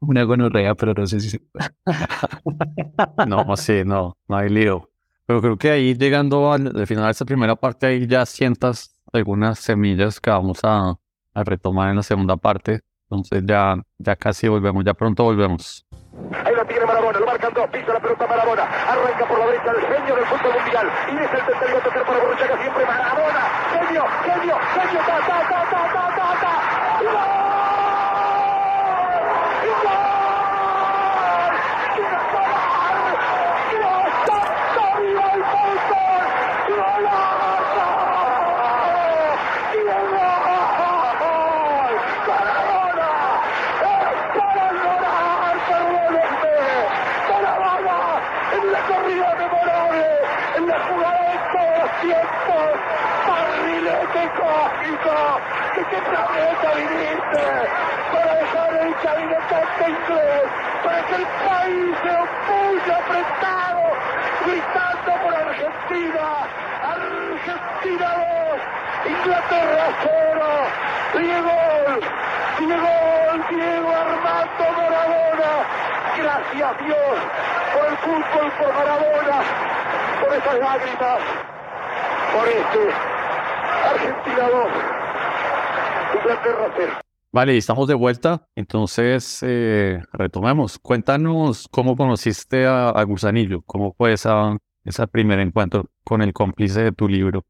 [0.00, 1.40] una gonorrea, pero no sé si se
[3.26, 4.90] No, sí, no, no hay lío.
[5.26, 9.58] Pero creo que ahí llegando al, final de esta primera parte, ahí ya sientas algunas
[9.58, 10.98] semillas que vamos a
[11.34, 12.82] retomar en la segunda parte.
[13.12, 15.84] Entonces ya, ya casi volvemos, ya pronto volvemos.
[16.46, 19.70] Ahí la tiene Marabona, lo marcan dos, pisa la pelota Marabona, arranca por la derecha
[19.70, 20.90] el genio del fútbol mundial.
[21.12, 25.38] Y es el tercero a tocar para Borruchaga siempre Marabona, genio, genio, genio, ta, ta,
[25.50, 26.52] ta, ta, ta, ta, ta.
[36.72, 37.11] ¿De
[56.76, 57.46] viniste?
[58.12, 60.44] Para dejar el cabinetante inglés,
[60.84, 63.84] para que el país se opulle apretado,
[64.46, 66.26] gritando por Argentina.
[66.82, 70.22] Argentina 2, Inglaterra 0.
[71.12, 71.50] Diego,
[72.58, 72.88] Diego,
[73.50, 75.52] Diego Armando Maradona.
[76.16, 77.42] Gracias Dios
[77.74, 79.42] por el fútbol, por Maradona,
[80.20, 81.18] por esas lágrimas,
[82.32, 83.12] por este
[83.90, 85.01] Argentina 2,
[86.22, 86.92] Inglaterra 0.
[87.32, 88.46] Vale, estamos de vuelta.
[88.54, 90.78] Entonces, eh, retomemos.
[90.78, 96.92] Cuéntanos cómo conociste a, Gusanillo, cómo fue esa, ese primer encuentro con el cómplice de
[96.92, 97.46] tu libro.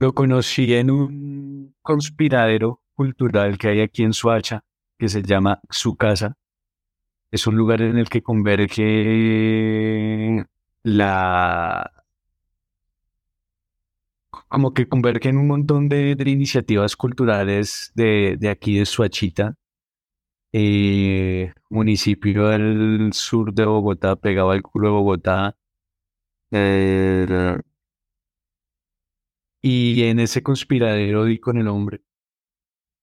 [0.00, 4.64] Lo conocí en un conspiradero cultural que hay aquí en Suacha,
[4.98, 6.36] que se llama Su Casa.
[7.30, 9.54] Es un lugar en el que converge
[10.82, 11.97] la,
[14.48, 19.54] como que convergen un montón de, iniciativas culturales de, de, aquí de Suachita,
[20.52, 25.56] eh, municipio del sur de Bogotá, pegado al culo de Bogotá.
[26.50, 27.58] Eh,
[29.62, 32.00] y en ese conspiradero di con el hombre.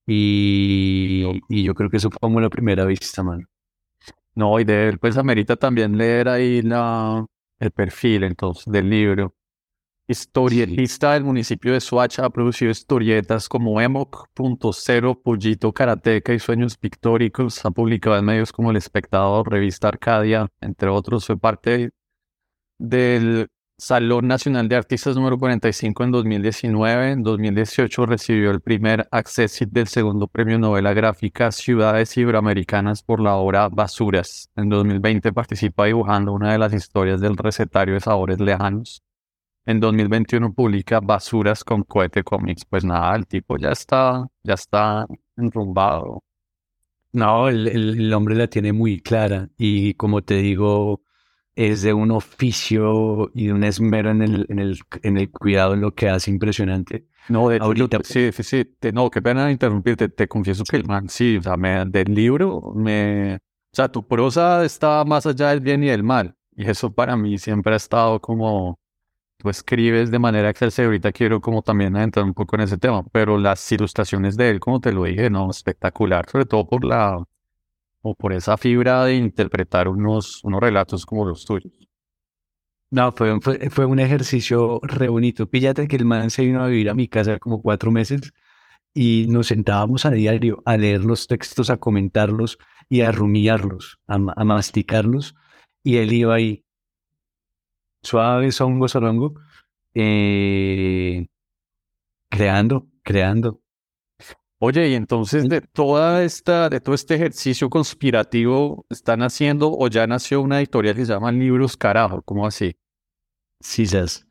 [0.08, 3.48] Y, y yo creo que eso fue como la primera vista, mano.
[4.36, 7.26] No, y de él, pues amerita también leer ahí la,
[7.60, 9.34] el perfil entonces del libro.
[10.08, 17.66] Historietista del municipio de Suacha, ha producido historietas como Emoc.0, Pollito Karateca y Sueños Pictóricos.
[17.66, 21.26] Ha publicado en medios como El Espectador, Revista Arcadia, entre otros.
[21.26, 21.90] Fue parte
[22.78, 23.48] del
[23.80, 27.12] Salón Nacional de Artistas número 45 en 2019.
[27.12, 33.38] En 2018 recibió el primer acceso del segundo premio novela gráfica Ciudades Iberoamericanas por la
[33.38, 34.52] obra Basuras.
[34.56, 39.02] En 2020 participa dibujando una de las historias del recetario de Sabores Lejanos
[39.66, 42.66] en 2021 publica Basuras con Cohete Comics.
[42.66, 45.06] Pues nada, el tipo ya está, ya está
[45.38, 46.24] enrumbado.
[47.14, 51.02] No, el, el, hombre la tiene muy clara y como te digo,
[51.56, 55.74] es de un oficio y de un esmero en el, en el, en el cuidado
[55.76, 57.08] en lo que hace impresionante.
[57.30, 60.86] No, de Ahorita- sí, sí, sí, te- no, qué pena interrumpirte, te confieso que el
[60.86, 63.40] man, sí, o sea, me, del libro, me, o
[63.72, 67.38] sea, tu prosa está más allá del bien y del mal, y eso para mí
[67.38, 68.78] siempre ha estado como,
[69.38, 73.04] tú escribes de manera excelsa, ahorita quiero como también entrar un poco en ese tema,
[73.12, 77.24] pero las ilustraciones de él, como te lo dije, no, espectacular, sobre todo por la,
[78.02, 81.74] o por esa fibra de interpretar unos, unos relatos como los tuyos.
[82.92, 85.50] No, fue, fue, fue un ejercicio re bonito.
[85.50, 88.32] Píllate que el man se vino a vivir a mi casa como cuatro meses
[88.94, 92.58] y nos sentábamos a diario a leer los textos, a comentarlos
[92.88, 95.36] y a rumiarlos, a, a masticarlos.
[95.84, 96.65] Y él iba ahí,
[98.06, 99.36] suave, songo, sorongo,
[99.94, 101.28] eh,
[102.30, 103.62] creando, creando.
[104.60, 110.08] Oye, y entonces de toda esta, de todo este ejercicio conspirativo, ¿están haciendo o ya
[110.08, 112.22] nació una editorial que se llama Libros Carajo?
[112.24, 112.78] ¿Cómo así?
[113.60, 114.26] Sisas.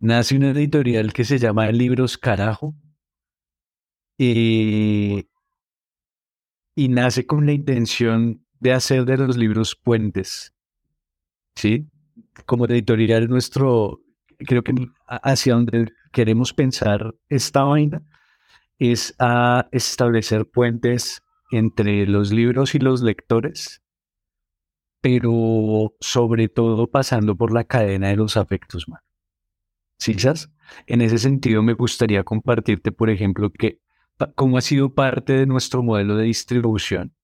[0.00, 2.74] Nace una editorial que se llama Libros Carajo.
[4.18, 5.24] eh,
[6.74, 10.54] y nace con la intención de hacer de los libros puentes.
[11.54, 11.91] ¿Sí?
[12.46, 14.00] Como editorial nuestro,
[14.38, 14.74] creo que
[15.06, 18.02] hacia donde queremos pensar esta vaina
[18.78, 23.82] es a establecer puentes entre los libros y los lectores,
[25.00, 29.00] pero sobre todo pasando por la cadena de los afectos, man.
[29.98, 30.50] ¿Sí, sabes?
[30.86, 33.78] En ese sentido, me gustaría compartirte, por ejemplo, que
[34.34, 37.14] cómo ha sido parte de nuestro modelo de distribución.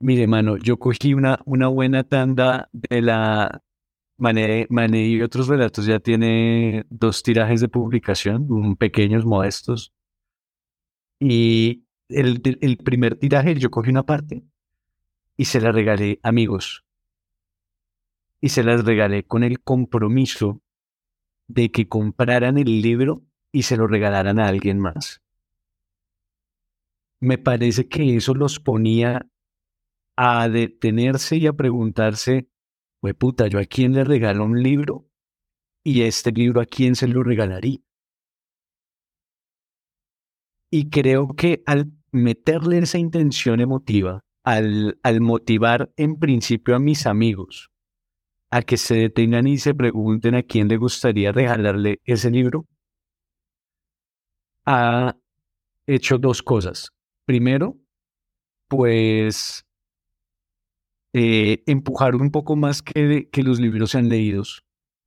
[0.00, 3.62] Mire, mano, yo cogí una, una buena tanda de la
[4.16, 9.92] Mané, Mané y otros relatos, ya tiene dos tirajes de publicación, pequeños, modestos.
[11.20, 14.44] Y el, el- primer tiraje, yo cogí una parte
[15.36, 16.84] y se la regalé amigos.
[18.40, 20.60] Y se las regalé con el compromiso
[21.48, 25.22] de que compraran el libro y se lo regalaran a alguien más.
[27.20, 29.26] Me parece que eso los ponía
[30.16, 32.53] a detenerse y a preguntarse, "Hue
[33.12, 35.06] puta, ¿yo a quién le regalo un libro?
[35.84, 37.80] Y este libro a quién se lo regalaría.
[40.70, 47.06] Y creo que al meterle esa intención emotiva, al, al motivar en principio a mis
[47.06, 47.70] amigos
[48.50, 52.66] a que se detengan y se pregunten a quién le gustaría regalarle ese libro,
[54.64, 55.16] ha
[55.86, 56.90] hecho dos cosas.
[57.26, 57.76] Primero,
[58.68, 59.64] pues
[61.16, 64.64] eh, empujar un poco más que, los libros sean leídos.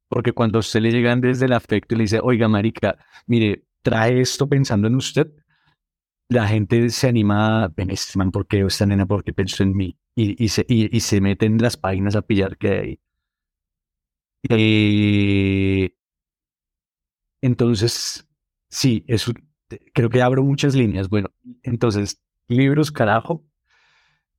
[0.10, 2.98] Porque cuando a usted le llegan desde el afecto y le dice, oiga, marica,
[3.28, 5.28] mire, trae esto pensando en usted,
[6.30, 8.62] la gente se anima, ven, este man, ¿por qué?
[8.62, 9.98] Esta nena, ¿por qué pensó en mí?
[10.16, 13.00] Y, y se, y, se meten en las páginas a pillar que hay.
[14.50, 15.94] Eh,
[17.42, 18.28] entonces,
[18.70, 19.34] sí, eso,
[19.94, 21.10] creo que abro muchas líneas.
[21.10, 21.32] Bueno,
[21.64, 23.44] entonces, Libros Carajo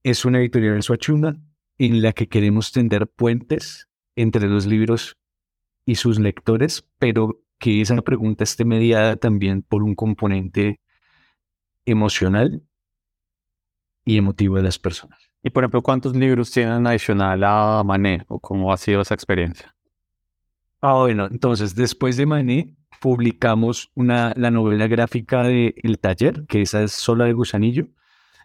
[0.03, 1.39] es una editorial en Suachuna
[1.79, 5.17] en la que queremos tender puentes entre los libros
[5.87, 10.81] y sus lectores, pero que esa pregunta esté mediada también por un componente
[11.87, 12.63] emocional
[14.05, 15.31] y emotivo de las personas.
[15.43, 19.75] Y por ejemplo, ¿cuántos libros tienen adicional a Mané o cómo ha sido esa experiencia?
[20.81, 26.63] Ah, bueno, entonces después de Mané publicamos una, la novela gráfica de El Taller, que
[26.63, 27.87] esa es Sola de Gusanillo.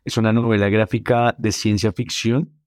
[0.06, 2.63] Es una novela gráfica de ciencia ficción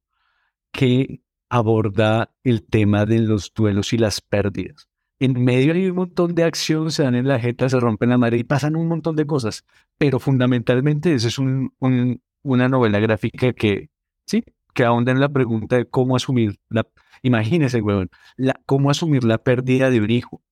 [0.77, 4.89] que aborda el tema de los duelos y las pérdidas.
[5.19, 8.19] En medio hay un montón de acción, se dan en la jeta, se rompen la
[8.19, 9.65] madre y pasan un montón de cosas.
[9.97, 13.89] Pero fundamentalmente esa es un, un, una novela gráfica que,
[14.27, 16.87] sí, que ahonda en la pregunta de cómo asumir la...
[17.23, 20.43] Imagínese, huevón, la, cómo asumir la pérdida de un hijo.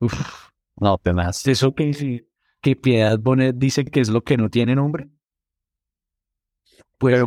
[0.00, 1.46] Uf, No, tenaz.
[1.46, 2.26] eso que,
[2.60, 5.08] que Piedad Bonet dice que es lo que no tiene nombre.
[6.98, 7.22] Pues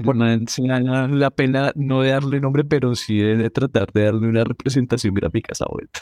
[0.48, 4.28] se da la, la pena no de darle nombre, pero sí de, tratar de darle
[4.28, 6.00] una representación gráfica a esa vuelta.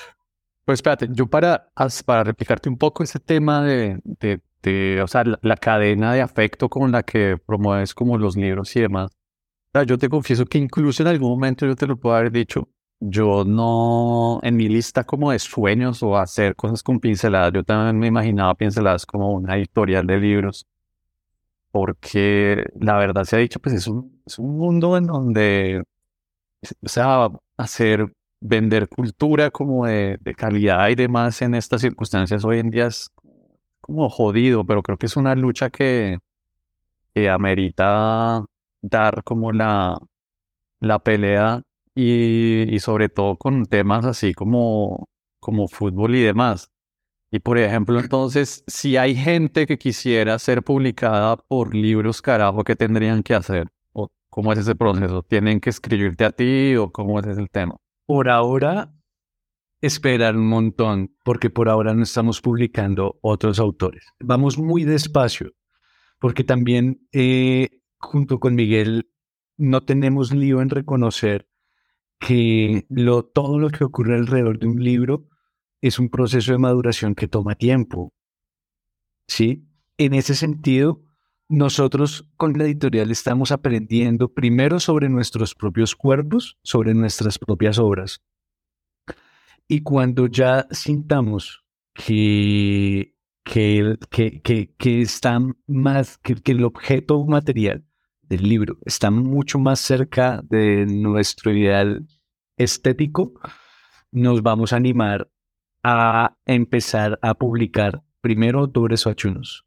[0.65, 1.70] Pues espérate, yo para,
[2.05, 6.22] para replicarte un poco ese tema de, de, de, o sea, la, la cadena de
[6.22, 9.11] afecto con la que promueves como los libros y demás.
[9.11, 12.32] O sea, yo te confieso que incluso en algún momento yo te lo puedo haber
[12.32, 17.63] dicho, yo no, en mi lista como de sueños o hacer cosas con pinceladas, yo
[17.63, 20.65] también me imaginaba pinceladas como una editorial de libros,
[21.72, 25.84] porque la verdad se ha dicho, pues es un, es un mundo en donde,
[26.84, 32.70] o sea, hacer vender cultura como de, calidad y demás en estas circunstancias hoy en
[32.70, 33.09] día es
[33.82, 36.20] como jodido, pero creo que es una lucha que,
[37.13, 38.45] que amerita
[38.82, 39.97] dar como la,
[40.80, 41.63] la pelea
[41.95, 45.07] y, y sobre todo con temas así como,
[45.39, 46.70] como fútbol y demás.
[47.30, 52.75] Y por ejemplo, entonces, si hay gente que quisiera ser publicada por libros, carajo, ¿qué
[52.75, 53.67] tendrían que hacer?
[53.91, 55.23] ¿O cómo es ese proceso?
[55.23, 57.75] ¿Tienen que escribirte a ti o cómo es el tema?
[58.05, 58.93] Por ahora,
[59.82, 64.05] esperar un montón, porque por ahora no estamos publicando otros autores.
[64.19, 65.51] Vamos muy despacio,
[66.19, 69.11] porque también eh, junto con Miguel
[69.57, 71.49] no tenemos lío en reconocer
[72.19, 75.28] que lo, todo lo que ocurre alrededor de un libro
[75.82, 78.13] es un proceso de maduración que toma tiempo.
[79.28, 79.67] ¿Sí?
[79.97, 81.03] En ese sentido,
[81.49, 88.21] nosotros con la editorial estamos aprendiendo primero sobre nuestros propios cuerpos, sobre nuestras propias obras.
[89.67, 91.63] Y cuando ya sintamos
[91.93, 95.07] que, que, que, que, que
[95.67, 97.84] más, que el objeto material
[98.21, 102.05] del libro está mucho más cerca de nuestro ideal
[102.57, 103.34] estético,
[104.11, 105.30] nos vamos a animar
[105.84, 109.65] a empezar a publicar primero autores suachunos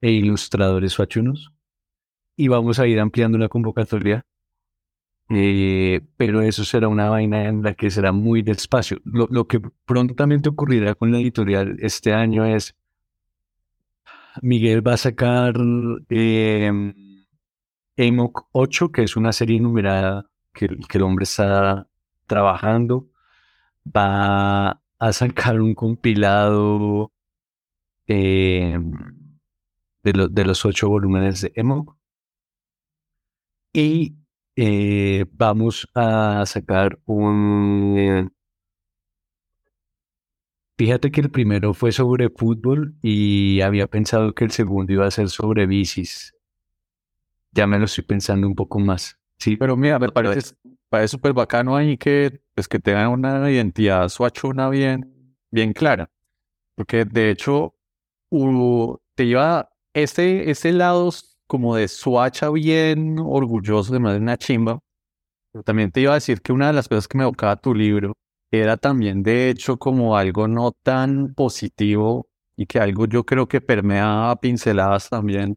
[0.00, 1.52] e ilustradores suachunos
[2.36, 4.24] y vamos a ir ampliando la convocatoria.
[5.34, 8.98] Eh, pero eso será una vaina en la que será muy despacio.
[9.04, 12.74] Lo, lo que prontamente ocurrirá con la editorial este año es
[14.40, 15.54] Miguel va a sacar
[16.08, 16.70] eh,
[17.96, 21.88] EMOC 8, que es una serie numerada que, que el hombre está
[22.26, 23.08] trabajando.
[23.84, 27.12] Va a sacar un compilado
[28.06, 28.78] eh,
[30.04, 31.98] de, de, los ocho volúmenes de Emo.
[33.72, 34.14] Y
[34.54, 38.32] eh, vamos a sacar un...
[40.78, 45.10] Fíjate que el primero fue sobre fútbol y había pensado que el segundo iba a
[45.10, 46.32] ser sobre bicis.
[47.50, 49.18] Ya me lo estoy pensando un poco más.
[49.36, 50.54] Sí, pero mira, me parece,
[50.92, 56.10] parece súper bacano ahí que, pues, que tengan una identidad swachuna bien, bien clara.
[56.76, 57.74] Porque de hecho,
[59.14, 61.10] te lleva ese, ese lado
[61.46, 64.80] como de swacha bien orgulloso de de una chimba.
[65.52, 67.74] Pero también te iba a decir que una de las cosas que me evocaba tu
[67.74, 68.14] libro
[68.52, 73.60] era también de hecho como algo no tan positivo y que algo yo creo que
[73.60, 75.56] permea pinceladas también.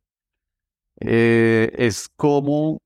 [1.00, 2.80] Eh, es como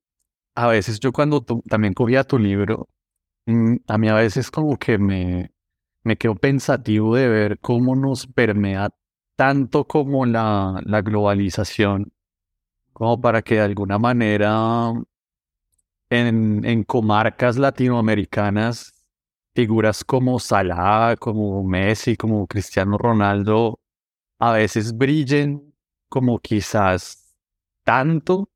[0.59, 2.89] a veces yo cuando también cogía tu libro,
[3.45, 5.51] mm, a mí a veces como que me,
[6.03, 8.89] me quedo pensativo de ver cómo nos permea
[9.37, 12.11] tanto como la, la globalización,
[12.93, 14.91] como para que de alguna manera
[16.09, 18.93] en, en comarcas latinoamericanas,
[19.55, 23.79] figuras como Salah, como Messi, como Cristiano Ronaldo,
[24.39, 25.73] a veces brillen
[26.09, 27.33] como quizás
[27.85, 28.49] tanto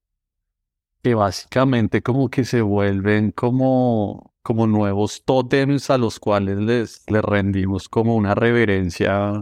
[1.04, 7.22] que básicamente como que se vuelven como, como nuevos tótems a los cuales les, les
[7.22, 9.42] rendimos como una reverencia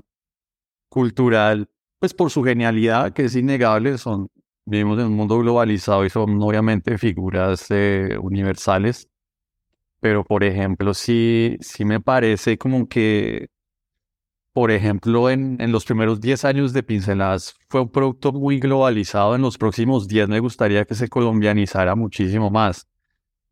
[0.89, 4.29] cultural, pues por su genialidad, que es innegable, son,
[4.65, 9.07] vivimos en un mundo globalizado y son obviamente figuras eh, universales,
[9.99, 13.49] pero por ejemplo, sí, sí me parece como que
[14.53, 19.35] por ejemplo, en, en los primeros 10 años de Pinceladas fue un producto muy globalizado.
[19.35, 22.87] En los próximos 10 me gustaría que se colombianizara muchísimo más.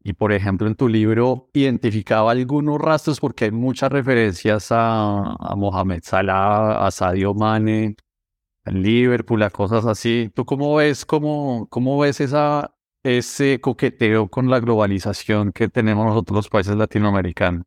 [0.03, 5.55] Y por ejemplo, en tu libro identificaba algunos rastros porque hay muchas referencias a, a
[5.55, 7.95] Mohamed Salah, a Sadio Mane,
[8.65, 10.31] a Liverpool, a cosas así.
[10.33, 12.73] ¿Tú cómo ves, cómo, cómo ves esa,
[13.03, 17.65] ese coqueteo con la globalización que tenemos nosotros los países latinoamericanos?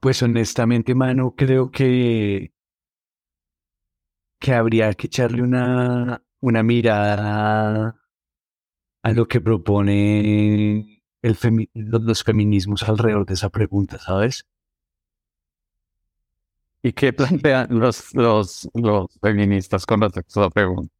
[0.00, 2.52] Pues honestamente, mano, creo que,
[4.40, 7.96] que habría que echarle una, una mirada
[9.02, 11.36] a lo que propone el
[11.74, 14.46] los, feminismos alrededor de esa pregunta, ¿sabes?
[16.82, 20.92] ¿Y qué plantean los, los, los feministas con respecto a esa pregunta?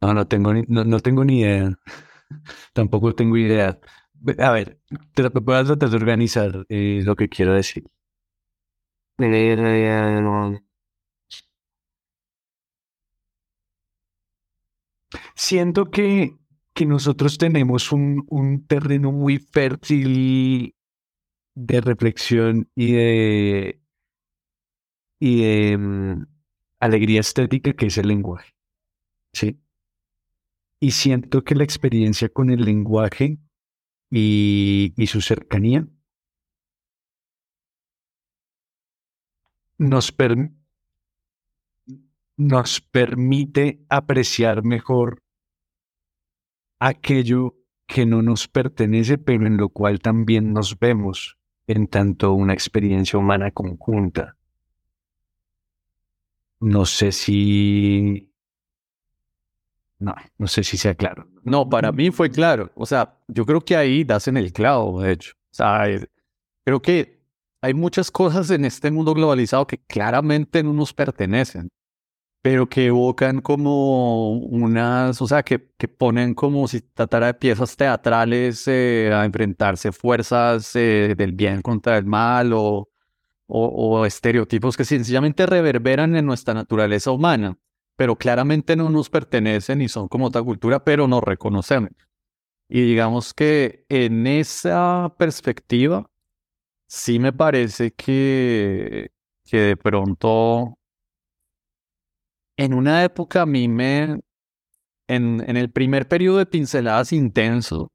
[0.00, 1.78] No, no tengo ni, no tengo ni idea.
[2.74, 3.78] Tampoco tengo idea.
[4.38, 4.78] A ver,
[5.14, 7.84] te puedo tratar de organizar eh, lo que quiero decir.
[15.34, 16.36] Siento que,
[16.74, 20.74] que nosotros tenemos un, un terreno muy fértil
[21.54, 23.82] de reflexión y de,
[25.18, 26.26] y de mm,
[26.80, 28.54] alegría estética que es el lenguaje.
[29.32, 29.60] ¿sí?
[30.80, 33.38] Y siento que la experiencia con el lenguaje
[34.14, 35.88] y, su cercanía
[39.78, 40.14] nos,
[42.36, 45.22] nos permite apreciar mejor
[46.78, 47.56] aquello
[47.86, 53.18] que no nos pertenece, pero en lo cual también nos vemos en tanto una experiencia
[53.18, 54.36] humana conjunta.
[56.60, 58.31] No sé si...
[60.02, 61.28] No, no sé si sea claro.
[61.44, 62.70] No, para mí fue claro.
[62.74, 65.32] O sea, yo creo que ahí das en el clavo, de hecho.
[65.52, 65.84] O sea,
[66.64, 67.22] creo que
[67.60, 71.68] hay muchas cosas en este mundo globalizado que claramente no nos pertenecen
[72.42, 77.76] pero que evocan como unas, o sea, que, que ponen como si tratara de piezas
[77.76, 82.90] teatrales eh, a enfrentarse fuerzas eh, del bien contra el mal o,
[83.46, 87.58] o, estereotipos que sencillamente reverberan en nuestra naturaleza humana,
[87.96, 91.90] pero claramente no nos pertenecen y son como otra cultura, pero nos reconocemos.
[92.68, 96.06] Y digamos que en esa perspectiva,
[96.86, 99.10] sí me parece que,
[99.44, 100.78] que de pronto
[102.56, 104.20] en una época a mí me,
[105.08, 107.90] en, en el primer periodo de pinceladas intenso,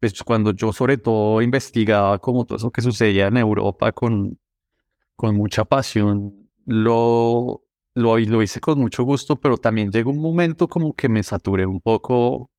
[0.00, 4.38] pues cuando yo sobre todo investigaba como todo eso que sucedía en Europa con,
[5.16, 7.63] con mucha pasión, lo,
[7.94, 11.66] lo, lo hice con mucho gusto, pero también llegó un momento como que me saturé
[11.66, 12.50] un poco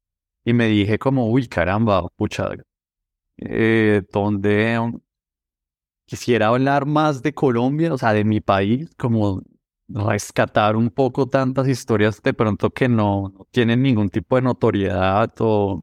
[0.46, 2.50] y me dije como, uy, caramba, pucha,
[3.38, 4.80] eh, donde
[6.06, 9.42] quisiera hablar más de Colombia, o sea, de mi país, como
[9.88, 15.82] rescatar un poco tantas historias de pronto que no, tienen ningún tipo de notoriedad o,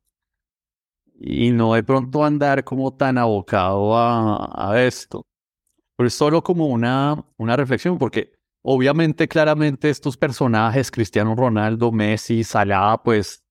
[1.20, 5.26] y no de pronto andar como tan abocado a, a esto.
[5.96, 8.32] Pero es solo como una, una reflexión, porque
[8.62, 13.42] obviamente, claramente estos personajes, Cristiano Ronaldo, Messi, Salah, pues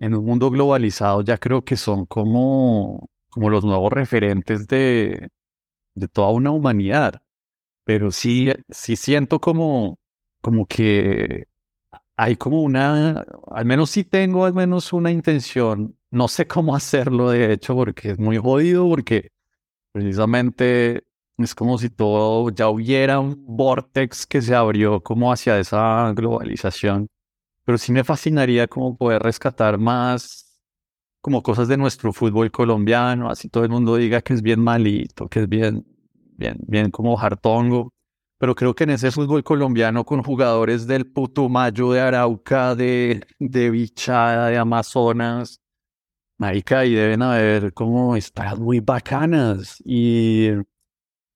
[0.00, 5.28] en un mundo globalizado ya creo que son como, como los nuevos referentes de,
[5.94, 7.22] de toda una humanidad.
[7.84, 9.98] Pero sí, sí siento como,
[10.40, 11.46] como que
[12.16, 17.30] hay como una, al menos sí tengo al menos una intención, no sé cómo hacerlo
[17.30, 19.30] de hecho porque es muy jodido, porque
[19.92, 21.04] precisamente
[21.44, 27.08] es como si todo ya hubiera un vortex que se abrió como hacia esa globalización,
[27.64, 30.60] pero sí me fascinaría como poder rescatar más
[31.20, 35.28] como cosas de nuestro fútbol colombiano, así todo el mundo diga que es bien malito,
[35.28, 35.86] que es bien
[36.42, 37.92] bien, bien como hartongo.
[38.38, 43.70] Pero creo que en ese fútbol colombiano con jugadores del Putumayo, de Arauca, de, de
[43.70, 45.60] Bichada, de Amazonas,
[46.38, 49.80] marica, y deben haber como estas muy bacanas.
[49.84, 50.48] Y,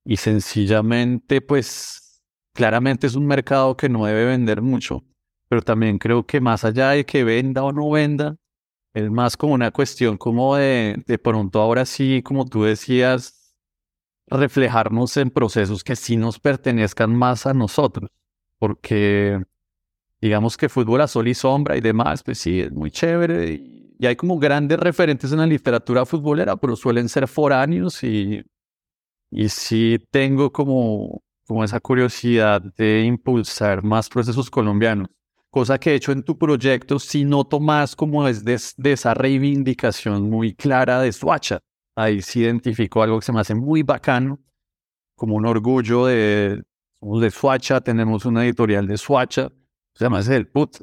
[0.07, 2.23] y sencillamente, pues,
[2.55, 5.05] claramente es un mercado que no debe vender mucho.
[5.49, 8.37] Pero también creo que más allá de que venda o no venda,
[8.95, 13.55] es más como una cuestión como de, de pronto ahora sí, como tú decías,
[14.29, 18.11] reflejarnos en procesos que sí nos pertenezcan más a nosotros,
[18.59, 19.43] porque
[20.21, 23.83] digamos que fútbol a sol y sombra y demás, pues sí, es muy chévere y,
[24.07, 28.45] hay como grandes referentes en la literatura futbolera, pero suelen ser foráneos y,
[29.37, 35.09] y sí tengo como, como esa curiosidad de impulsar más procesos colombianos.
[35.51, 39.15] Cosa que he hecho en tu proyecto, sí noto más como es de, de esa
[39.15, 41.61] reivindicación muy clara de Swatcha
[41.97, 44.39] ahí sí identifico algo que se me hace muy bacano,
[45.17, 46.63] como un orgullo de,
[47.01, 49.51] somos de Suacha, tenemos una editorial de Suacha,
[49.95, 50.83] se llama el put.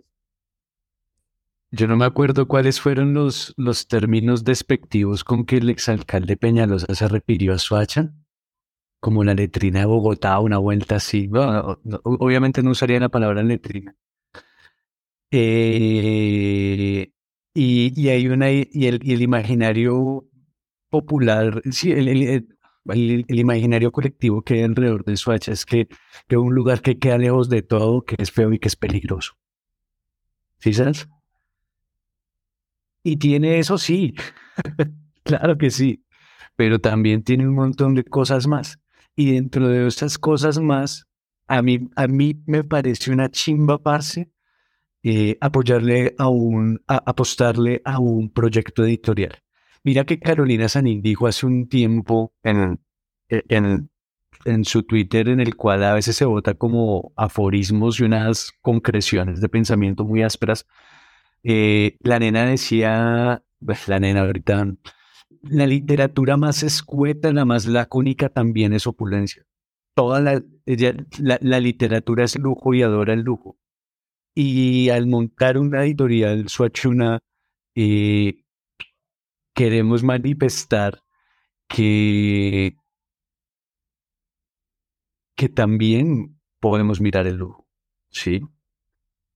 [1.71, 6.93] Yo no me acuerdo cuáles fueron los, los términos despectivos con que el exalcalde Peñalosa
[6.93, 8.11] se refirió a Suacha,
[9.03, 11.29] como la letrina de Bogotá, una vuelta así.
[12.03, 13.97] obviamente no usaría la palabra letrina.
[15.29, 17.11] Eh,
[17.53, 20.25] y, y, hay una, y el, y el imaginario
[20.89, 25.89] popular, sí, el, el, imaginario colectivo que hay alrededor de Suacha es que
[26.29, 29.33] es un lugar que queda lejos de todo, que es feo y que es peligroso.
[30.59, 31.09] ¿Sí sabes?
[33.03, 34.13] Y tiene eso, sí,
[35.23, 36.05] claro que sí,
[36.55, 38.79] pero también tiene un montón de cosas más.
[39.15, 41.07] Y dentro de esas cosas más,
[41.47, 44.31] a mí, a mí me parece una chimba parce
[45.03, 49.37] eh, apoyarle a un, apostarle a un proyecto editorial.
[49.83, 52.79] Mira que Carolina Sanín dijo hace un tiempo en,
[53.27, 53.89] en,
[54.45, 59.41] en su Twitter, en el cual a veces se vota como aforismos y unas concreciones
[59.41, 60.65] de pensamiento muy ásperas.
[61.43, 64.73] Eh, la nena decía, pues la nena ahorita,
[65.43, 69.45] la literatura más escueta, la más lacónica también es opulencia.
[69.93, 73.59] Toda la, la, literatura es lujo y adora el lujo.
[74.33, 77.19] Y al montar una editorial, Suachuna,
[77.75, 78.43] eh,
[79.53, 81.03] queremos manifestar
[81.67, 82.77] que,
[85.35, 87.67] que también podemos mirar el lujo.
[88.09, 88.41] ¿Sí?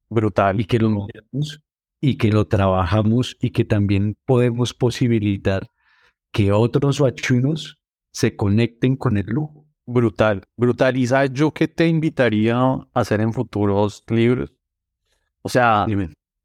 [0.09, 0.59] Brutal.
[0.59, 1.61] Y que lo miramos
[1.99, 5.69] y que lo trabajamos y que también podemos posibilitar
[6.31, 7.79] que otros huachunos
[8.11, 9.67] se conecten con el lujo.
[9.85, 10.97] Brutal, brutal.
[10.97, 14.51] ¿Y sabes yo qué te invitaría a hacer en futuros libros?
[15.41, 15.85] O sea,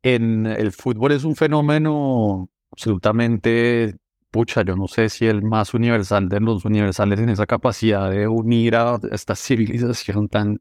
[0.03, 3.97] en el fútbol es un fenómeno absolutamente,
[4.31, 8.29] pucha, yo no sé si el más universal de los universales en esa capacidad de
[8.29, 10.61] unir a esta civilización tan,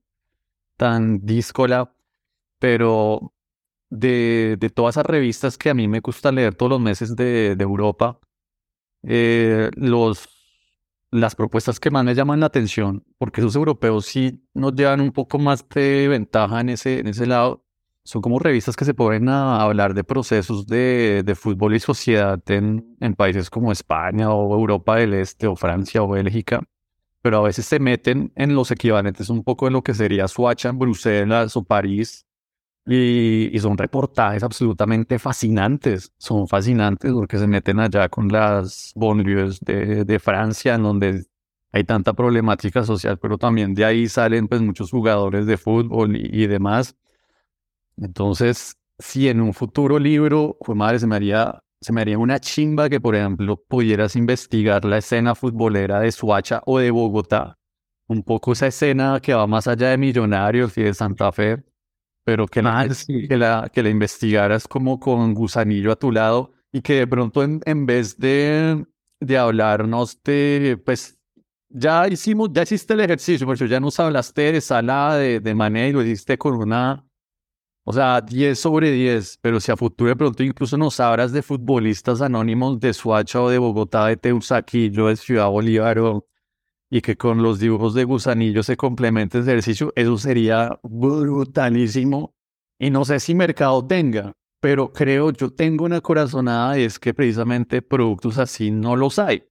[0.77, 1.93] tan díscola,
[2.59, 3.33] pero
[3.89, 7.55] de, de todas esas revistas que a mí me gusta leer todos los meses de,
[7.55, 8.19] de Europa,
[9.03, 10.29] eh, los,
[11.11, 15.11] las propuestas que más me llaman la atención, porque esos europeos sí nos llevan un
[15.11, 17.65] poco más de ventaja en ese, en ese lado,
[18.03, 22.41] son como revistas que se ponen a hablar de procesos de, de fútbol y sociedad
[22.47, 26.63] en, en países como España o Europa del Este o Francia o Bélgica,
[27.21, 30.69] pero a veces se meten en los equivalentes un poco de lo que sería Suacha
[30.69, 32.25] en Bruselas o París
[32.85, 40.03] y, son reportajes absolutamente fascinantes, son fascinantes porque se meten allá con las banlieues de,
[40.05, 41.25] de Francia, en donde
[41.71, 46.47] hay tanta problemática social, pero también de ahí salen pues muchos jugadores de fútbol y,
[46.47, 46.95] demás.
[47.97, 52.39] Entonces, si en un futuro libro, pues madre, se me haría, se me haría una
[52.39, 57.57] chimba que, por ejemplo, pudieras investigar la escena futbolera de Suacha o de Bogotá,
[58.07, 61.63] un poco esa escena que va más allá de Millonarios y de Santa Fe,
[62.23, 66.81] pero que, la, que, la, que la investigaras como con gusanillo a tu lado y
[66.81, 68.85] que de pronto en, en vez de,
[69.19, 71.17] de hablarnos de, pues
[71.69, 75.89] ya hicimos, ya hiciste el ejercicio, porque ya nos hablaste de sala de, de mané
[75.89, 77.05] y lo hiciste con una,
[77.85, 81.41] o sea, 10 sobre 10, pero si a futuro de pronto incluso nos hablas de
[81.41, 86.27] futbolistas anónimos de Suacha o de Bogotá, de Teusaquillo, de Ciudad Bolívar o
[86.93, 92.35] y que con los dibujos de gusanillo se complemente el ejercicio, eso sería brutalísimo.
[92.77, 97.81] Y no sé si mercado tenga, pero creo, yo tengo una corazonada, es que precisamente
[97.81, 99.43] productos así no los hay.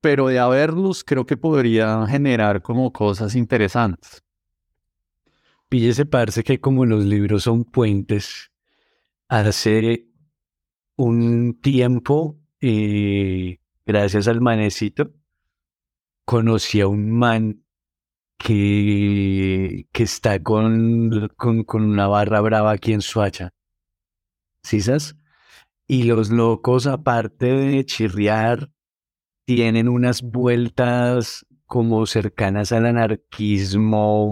[0.00, 4.22] Pero de haberlos, creo que podría generar como cosas interesantes.
[5.68, 8.52] Píllese, parece que como los libros son puentes,
[9.26, 10.06] hace
[10.94, 15.10] un tiempo, eh, gracias al manecito,
[16.26, 17.64] conocí a un man
[18.38, 23.54] que, que está con, con, con, una barra brava aquí en Suacha.
[24.62, 25.16] ¿Sí sabes?
[25.86, 28.70] Y los locos, aparte de chirriar,
[29.46, 34.24] tienen unas vueltas como cercanas al anarquismo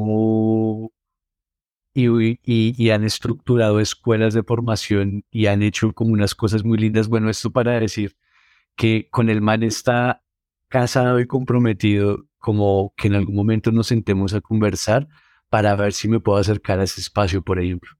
[1.95, 6.79] y, y, y, han estructurado escuelas de formación y han hecho como unas cosas muy
[6.79, 7.07] lindas.
[7.09, 8.17] Bueno, esto para decir
[8.77, 10.24] que con el man está
[10.75, 15.07] casado y comprometido, como que en algún momento nos sentemos a conversar
[15.49, 17.93] para ver si me puedo acercar a ese espacio, por ejemplo.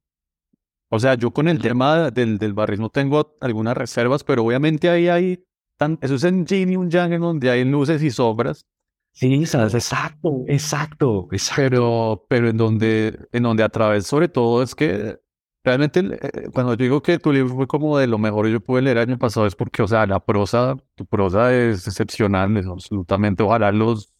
[0.89, 5.07] O sea, yo con el tema del, del barrismo tengo algunas reservas, pero obviamente ahí
[5.07, 5.45] hay,
[5.77, 8.65] tan, eso es en Yin y un Yang en donde hay luces y sombras.
[9.13, 11.55] Sí, exacto, exacto, exacto.
[11.55, 15.17] Pero, pero en donde, en donde a través, sobre todo, es que
[15.65, 18.59] Realmente, eh, cuando yo digo que tu libro fue como de lo mejor que yo
[18.61, 22.55] pude leer el año pasado, es porque, o sea, la prosa, tu prosa es excepcional,
[22.55, 23.41] es absolutamente.
[23.41, 24.13] Ojalá los,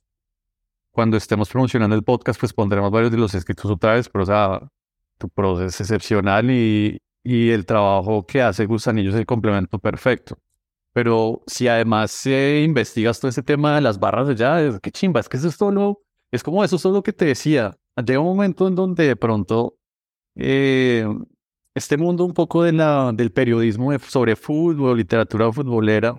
[0.89, 4.25] cuando estemos promocionando el podcast, pues pondremos varios de los escritos otra vez, pero, o
[4.25, 4.71] sea,
[5.19, 10.39] tu prosa es excepcional y, y el trabajo que hace Gusanillo es el complemento perfecto.
[10.93, 15.19] Pero si además eh, investigas todo ese tema de las barras de es que chimba,
[15.19, 17.77] es que eso es solo, es como eso es lo que te decía.
[18.03, 19.77] Llega un momento en donde de pronto
[20.35, 21.05] eh,
[21.75, 26.15] este mundo un poco de la, del periodismo sobre fútbol, literatura futbolera,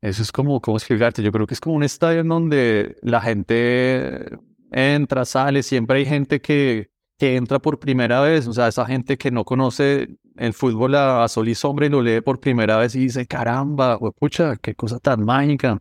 [0.00, 1.22] eso es como, ¿cómo explicarte?
[1.22, 4.38] Yo creo que es como un estadio en donde la gente
[4.70, 9.18] entra, sale, siempre hay gente que, que entra por primera vez, o sea, esa gente
[9.18, 12.94] que no conoce el fútbol a, sol y sombra y lo lee por primera vez
[12.94, 15.78] y dice, caramba, pucha, qué cosa tan mágica.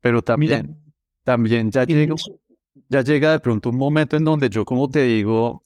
[0.00, 0.76] Pero también,
[1.22, 2.14] también ya llega,
[2.88, 5.64] ya llega de pronto un momento en donde yo, como te digo,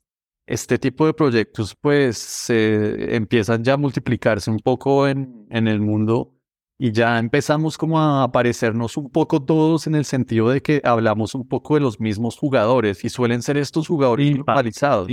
[0.49, 6.34] este tipo de proyectos pues empiezan ya a multiplicarse un poco en, en el mundo
[6.78, 11.34] y ya empezamos como a parecernos un poco todos en el sentido de que hablamos
[11.34, 15.09] un poco de los mismos jugadores y suelen ser estos jugadores globalizados.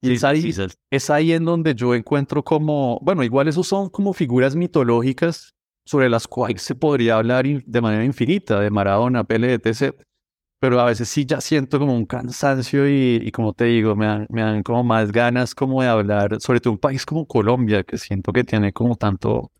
[0.00, 0.54] Y es ahí,
[0.90, 5.54] es ahí en donde yo encuentro como, bueno, igual esos son como figuras mitológicas
[5.84, 9.94] sobre las cuales se podría hablar de manera infinita, de Maradona, Pele, etc
[10.58, 14.26] pero a veces sí ya siento como un cansancio y, como te digo, me dan,
[14.30, 17.98] me dan, como más ganas como de hablar, sobre todo un país como Colombia, que
[17.98, 19.52] siento que tiene como tanto,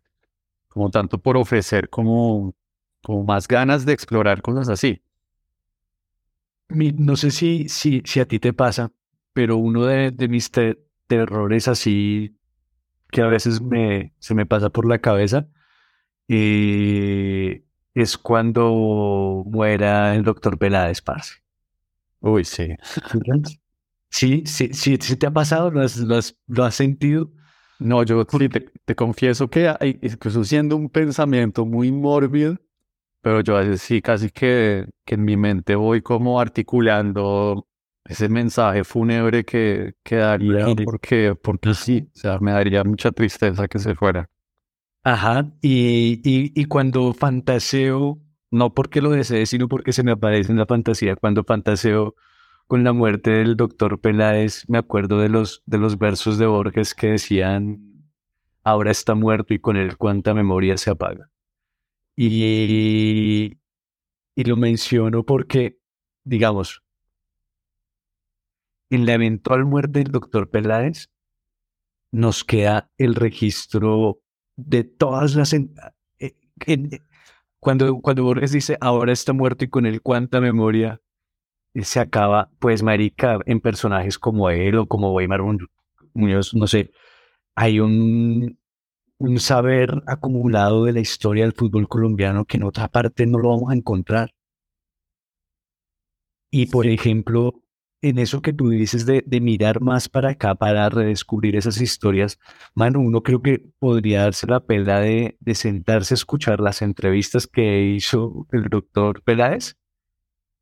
[0.69, 2.55] como tanto por ofrecer, como,
[3.03, 5.01] como más ganas de explorar cosas así.
[6.69, 8.91] No sé si, si, si a ti te pasa,
[9.33, 10.51] pero uno de, de mis
[11.07, 12.35] terrores así
[13.11, 15.47] que a veces me, se me pasa por la cabeza
[16.29, 17.63] eh,
[18.01, 21.35] es cuando muera el doctor Peláez, parce.
[22.19, 22.75] Uy, sí.
[24.09, 27.31] Sí, sí, sí, sí te ha pasado, lo has, lo has, sentido.
[27.79, 28.49] No, yo te,
[28.85, 32.57] te, confieso que hay, incluso siendo un pensamiento muy mórbido,
[33.21, 37.67] pero yo a veces sí casi que, que en mi mente voy como articulando
[38.05, 43.67] ese mensaje fúnebre que, que daría, porque, porque sí, o sea, me daría mucha tristeza
[43.67, 44.29] que se fuera.
[45.07, 46.19] Ajá, y,
[46.53, 48.19] y, cuando fantaseo,
[48.51, 52.13] no porque lo desee, sino porque se me aparece en la fantasía, cuando fantaseo
[52.67, 56.93] con la muerte del doctor Peláez, me acuerdo de los, de los versos de Borges
[56.93, 58.11] que decían,
[58.65, 61.31] ahora está muerto y con él cuánta memoria se apaga.
[62.17, 63.59] Y,
[64.35, 65.79] y lo menciono porque,
[66.25, 66.83] digamos,
[68.89, 71.09] en la eventual muerte del doctor Peláez,
[72.11, 74.19] nos queda el registro
[74.57, 75.53] de todas las...
[75.53, 76.35] Eh,
[77.59, 81.01] cuando, cuando Borges dice, ahora está muerto y con él cuánta memoria
[81.73, 85.41] eh, se acaba, pues marica, en personajes como él o como Weimar
[86.13, 86.91] Muñoz, no sé,
[87.55, 88.59] hay un,
[89.19, 93.49] un saber acumulado de la historia del fútbol colombiano que en otra parte no lo
[93.49, 94.31] vamos a encontrar.
[96.49, 97.61] Y por ejemplo,
[98.01, 102.39] en eso que tú dices de, mirar más para acá para redescubrir esas historias,
[102.75, 107.83] mano, uno creo que podría darse la pena de, sentarse a escuchar las entrevistas que
[107.83, 109.75] hizo el doctor Peláez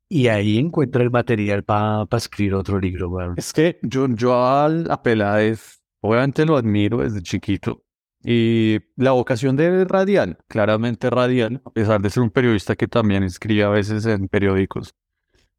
[0.08, 3.34] y ahí encuentra el material para escribir otro libro.
[3.36, 7.82] Es que yo, yo a Peláez, obviamente lo admiro desde chiquito.
[8.28, 13.22] Y la vocación de radial, claramente radial, a pesar de ser un periodista que también
[13.22, 14.94] escribe a veces en periódicos,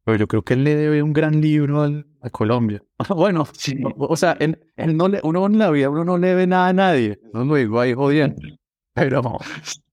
[0.07, 2.81] pero yo creo que él le debe un gran libro a Colombia.
[3.09, 3.77] bueno, sí.
[3.97, 4.57] o, sea, él,
[4.95, 7.19] no le, uno en la vida uno no le debe nada a nadie.
[7.33, 8.37] No lo digo ahí jodiendo.
[8.95, 9.37] Pero,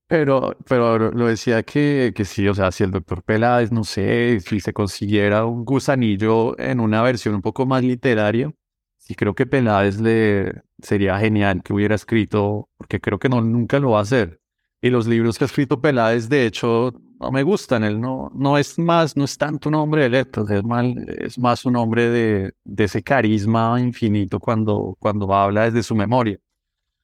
[0.07, 4.39] pero, pero lo decía que, que sí, o sea, si el doctor Peláez, no sé,
[4.39, 8.51] si se consiguiera un gusanillo en una versión un poco más literaria,
[8.97, 13.79] sí creo que Peláez le sería genial que hubiera escrito, porque creo que no, nunca
[13.79, 14.39] lo va a hacer.
[14.81, 17.83] Y los libros que ha escrito Peláez, de hecho, no me gustan.
[17.83, 21.37] Él no, no es más, no es tanto un hombre de letras, es, mal, es
[21.37, 26.39] más un hombre de, de ese carisma infinito cuando, cuando habla desde su memoria.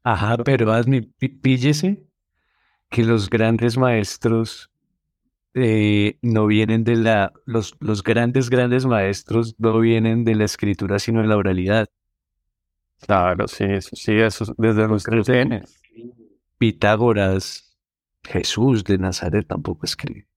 [0.03, 1.03] Ajá, pero hazme,
[1.41, 2.03] píllese
[2.89, 4.69] que los grandes maestros
[5.53, 10.97] eh, no vienen de la, los, los grandes, grandes maestros no vienen de la escritura,
[10.99, 11.87] sino de la oralidad.
[12.99, 15.81] Claro, sí, eso sí, eso desde nuestros genes.
[16.57, 17.70] Pitágoras,
[18.23, 20.27] Jesús de Nazaret tampoco escribe.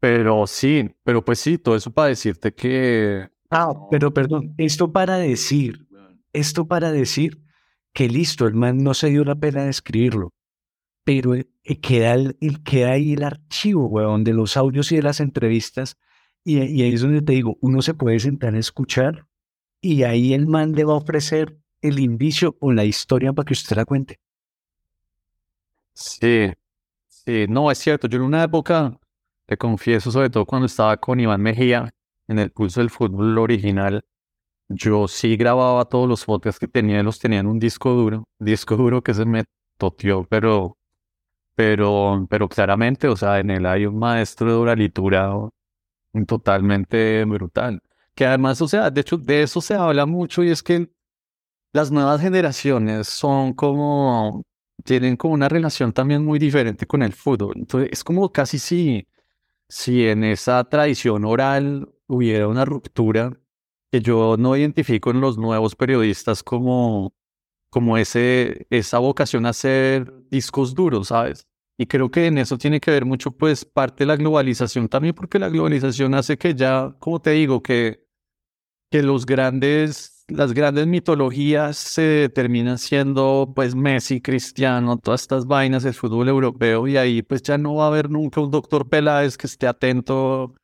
[0.00, 3.28] Pero sí, pero pues sí, todo eso para decirte que...
[3.50, 5.86] Ah, pero perdón, esto para decir,
[6.32, 7.42] esto para decir
[7.92, 10.34] que listo, el man no se dio la pena de escribirlo,
[11.04, 11.46] pero eh,
[11.80, 15.96] queda, el, queda ahí el archivo, weón, de los audios y de las entrevistas,
[16.44, 19.26] y, y ahí es donde te digo, uno se puede sentar a escuchar
[19.80, 23.52] y ahí el man le va a ofrecer el indicio o la historia para que
[23.52, 24.18] usted la cuente.
[25.94, 26.52] Sí,
[27.08, 28.08] sí, no, es cierto.
[28.08, 28.98] Yo en una época,
[29.46, 31.90] te confieso, sobre todo cuando estaba con Iván Mejía
[32.28, 34.04] en el pulso del fútbol original,
[34.68, 38.76] yo sí grababa todos los fotos que tenía, los tenía en un disco duro, disco
[38.76, 39.44] duro que se me
[39.78, 40.78] toteó, pero,
[41.56, 45.32] pero, pero claramente, o sea, en él hay un maestro de oralitura
[46.26, 47.80] totalmente brutal.
[48.14, 50.90] Que además, o sea, de hecho, de eso se habla mucho y es que
[51.72, 54.42] las nuevas generaciones son como
[54.82, 57.54] tienen como una relación también muy diferente con el fútbol.
[57.56, 59.06] Entonces es como casi si,
[59.68, 63.32] si en esa tradición oral hubiera una ruptura
[63.90, 67.14] que yo no identifico en los nuevos periodistas como,
[67.70, 71.46] como ese, esa vocación a hacer discos duros, ¿sabes?
[71.76, 75.14] Y creo que en eso tiene que ver mucho pues parte de la globalización también,
[75.14, 78.06] porque la globalización hace que ya, como te digo, que,
[78.90, 85.82] que los grandes las grandes mitologías se terminan siendo pues Messi, Cristiano, todas estas vainas
[85.82, 89.36] del fútbol europeo y ahí pues ya no va a haber nunca un doctor Peláez
[89.36, 90.54] que esté atento,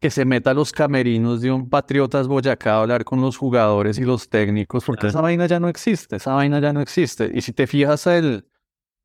[0.00, 3.98] que se meta a los camerinos de un Patriotas Boyacá a hablar con los jugadores
[3.98, 7.30] y los técnicos, porque esa vaina ya no existe, esa vaina ya no existe.
[7.34, 8.46] Y si te fijas el,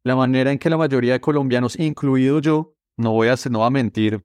[0.04, 3.68] la manera en que la mayoría de colombianos, incluido yo, no voy a, no voy
[3.68, 4.24] a mentir,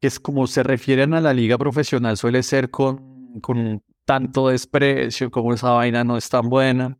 [0.00, 5.30] que es como se refieren a la liga profesional, suele ser con, con tanto desprecio,
[5.30, 6.98] como esa vaina no es tan buena.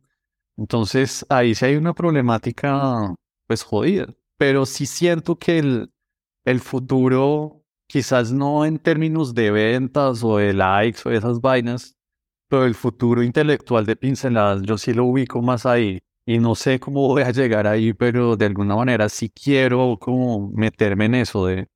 [0.57, 3.15] Entonces ahí sí hay una problemática
[3.47, 4.07] pues jodida.
[4.37, 5.91] Pero sí siento que el,
[6.45, 11.95] el futuro quizás no en términos de ventas o de likes o de esas vainas,
[12.49, 16.79] pero el futuro intelectual de pinceladas yo sí lo ubico más ahí y no sé
[16.79, 21.47] cómo voy a llegar ahí, pero de alguna manera sí quiero como meterme en eso
[21.47, 21.67] de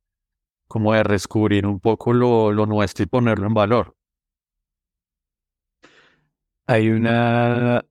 [0.69, 3.96] como de descubrir un poco lo, lo nuestro y ponerlo en valor.
[6.67, 7.85] Hay una,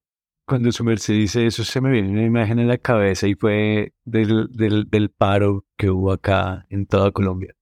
[0.46, 3.94] cuando su merced dice eso, se me viene una imagen en la cabeza y fue
[4.04, 7.54] del, del, paro que hubo acá en toda Colombia.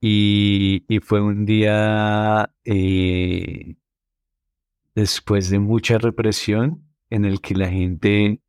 [0.00, 3.76] Y, y fue un día eh,
[4.94, 8.40] después de mucha represión en el que la gente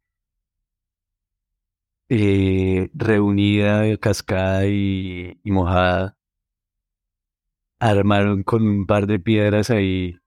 [2.09, 6.17] eh, reunida, cascada y, y mojada,
[7.79, 10.17] armaron con un par de piedras ahí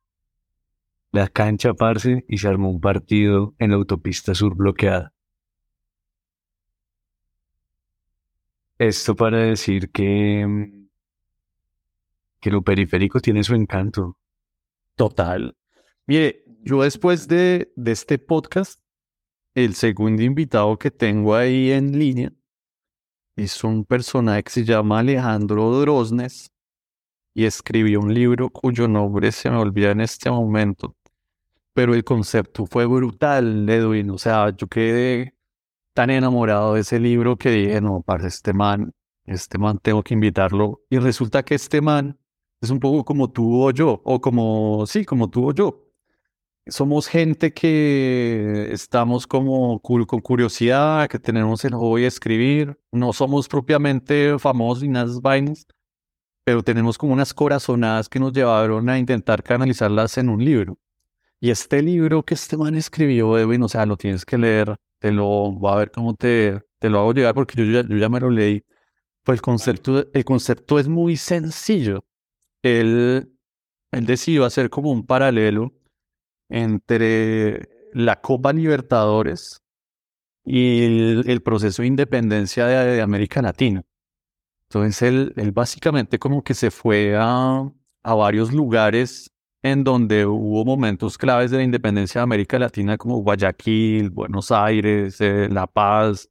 [1.13, 5.13] la cancha, parce, y se armó un partido en la autopista sur bloqueada.
[8.79, 10.89] Esto para decir que, mm,
[12.41, 14.17] que lo periférico tiene su encanto.
[14.95, 15.57] Total.
[16.07, 18.81] Mire, yo después de, de este podcast,
[19.55, 22.33] el segundo invitado que tengo ahí en línea
[23.35, 26.53] es un personaje que se llama Alejandro Drosnes
[27.39, 30.97] y escribió un libro cuyo nombre se me olvida en este momento,
[31.73, 34.11] pero el concepto fue brutal, Edwin.
[34.11, 35.37] O sea, yo quedé
[35.95, 38.93] tan enamorado de ese libro que dije, no, para este man,
[39.25, 40.83] este man tengo que invitarlo.
[40.91, 42.19] Y resulta que este man
[42.61, 45.85] es un poco como tú o yo, o como, sí, como tú o yo.
[46.67, 52.81] Somos gente que estamos como con curiosidad, que tenemos el hobby de escribir.
[52.91, 55.69] No somos propiamente famosos ni nada vainas,
[56.49, 60.79] pero tenemos como unas corazonadas que nos llevaron a intentar canalizarlas en un libro.
[61.41, 65.13] Y este libro que este man escribió, Edwin, o sea, lo tienes que leer, te
[65.13, 68.09] lo voy a ver cómo te, te lo hago llegar porque yo ya, yo ya
[68.09, 68.65] me lo leí.
[69.25, 72.07] Pues el concepto, el concepto es muy sencillo.
[72.63, 73.31] Él,
[73.93, 75.75] él decidió hacer como un paralelo
[76.49, 79.61] entre la Copa Libertadores
[80.47, 83.85] y el, el proceso de independencia de, de, América Latina.
[84.71, 87.71] Entonces él, él básicamente como que se fue a,
[88.03, 89.31] a varios lugares
[89.63, 95.21] en donde hubo momentos claves de la independencia de América Latina como Guayaquil, Buenos Aires,
[95.21, 96.31] eh, La Paz,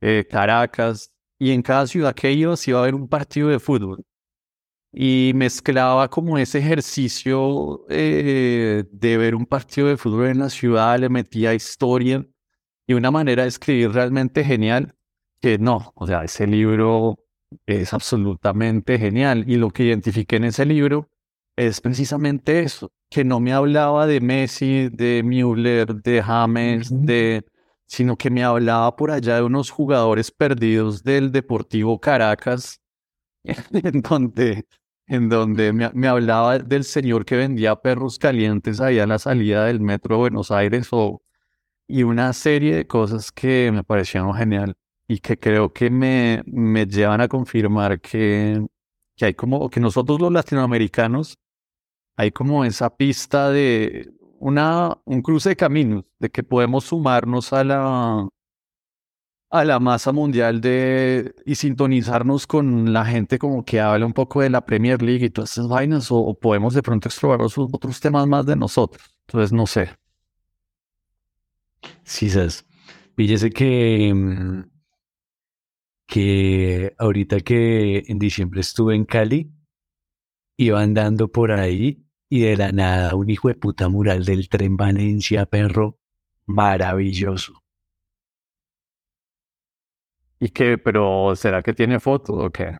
[0.00, 3.58] eh, Caracas, y en cada ciudad que iba se iba a ver un partido de
[3.58, 4.04] fútbol.
[4.92, 10.98] Y mezclaba como ese ejercicio eh, de ver un partido de fútbol en la ciudad,
[10.98, 12.26] le metía historia
[12.86, 14.94] y una manera de escribir realmente genial,
[15.40, 17.18] que no, o sea, ese libro
[17.66, 19.44] es absolutamente genial.
[19.46, 21.08] Y lo que identifiqué en ese libro
[21.56, 27.44] es precisamente eso, que no me hablaba de Messi, de Müller, de James, de,
[27.86, 32.80] sino que me hablaba por allá de unos jugadores perdidos del Deportivo Caracas,
[33.44, 34.66] en donde,
[35.06, 39.64] en donde me, me, hablaba del señor que vendía perros calientes ahí a la salida
[39.66, 41.22] del metro de Buenos Aires o,
[41.88, 44.76] y una serie de cosas que me parecieron genial
[45.08, 48.64] y que creo que me, me llevan a confirmar que,
[49.16, 51.38] que hay como que nosotros los latinoamericanos
[52.16, 57.64] hay como esa pista de una, un cruce de caminos, de que podemos sumarnos a
[57.64, 58.28] la,
[59.50, 64.40] a la masa mundial de, y sintonizarnos con la gente como que habla un poco
[64.42, 68.26] de la Premier League y todas esas vainas, o, podemos de pronto explorar otros temas
[68.26, 69.02] más de nosotros.
[69.26, 69.90] Entonces, no sé.
[72.02, 72.64] Sí, sabes.
[73.16, 74.77] Fíjese que, mm,
[76.08, 79.52] que ahorita que en diciembre estuve en Cali,
[80.56, 84.76] iba andando por ahí y de la nada un hijo de puta mural del tren
[84.76, 85.98] Valencia, perro,
[86.46, 87.62] maravilloso.
[90.40, 90.78] ¿Y qué?
[90.78, 92.78] Pero ¿será que tiene foto o qué?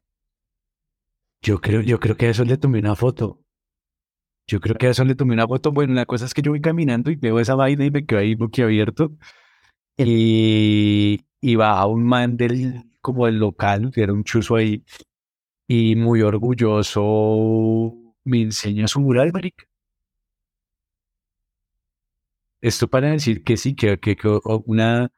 [1.42, 3.42] Yo creo, yo creo que a eso le tomé una foto.
[4.46, 5.70] Yo creo que a eso le tomé una foto.
[5.72, 8.20] Bueno, la cosa es que yo voy caminando y veo esa vaina y me quedo
[8.20, 9.12] ahí boquiabierto.
[9.98, 14.84] Y, y va un man del, como del local, que era un chuzo ahí,
[15.66, 19.64] y muy orgulloso me enseña su mural, marica.
[22.60, 24.16] Esto para decir que sí, que, que,
[24.66, 25.12] una,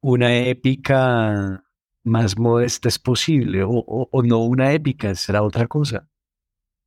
[0.00, 1.64] una épica
[2.04, 6.08] más modesta es posible, o, o, no una épica, será otra cosa.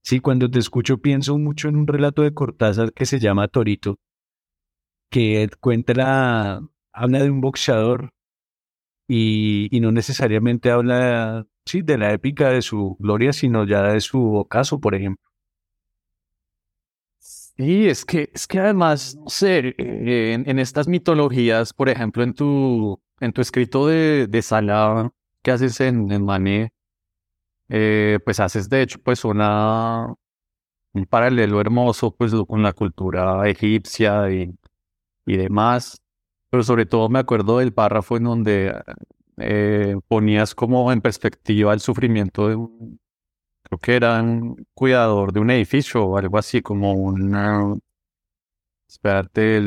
[0.03, 3.99] Sí, cuando te escucho pienso mucho en un relato de Cortázar que se llama Torito,
[5.09, 6.61] que cuenta
[6.93, 8.13] habla de un boxeador
[9.07, 14.35] y, no necesariamente habla sí, de la épica de su gloria, sino ya de su
[14.35, 15.23] ocaso, por ejemplo.
[17.19, 22.33] Sí, es que, es que además, no sé, eh, en, estas mitologías, por ejemplo, en
[22.33, 25.09] tu, en tu escrito de, de Salah
[25.41, 26.71] que haces en, en Mané,
[27.69, 30.13] eh, pues haces de hecho pues una,
[30.93, 34.53] un paralelo hermoso pues con la cultura egipcia y,
[35.25, 36.01] y demás.
[36.49, 38.73] Pero sobre todo me acuerdo del párrafo en donde
[39.37, 42.99] eh, ponías como en perspectiva el sufrimiento de un,
[43.63, 47.81] creo que era un cuidador de un edificio o algo así, como un,
[48.87, 49.61] espérate,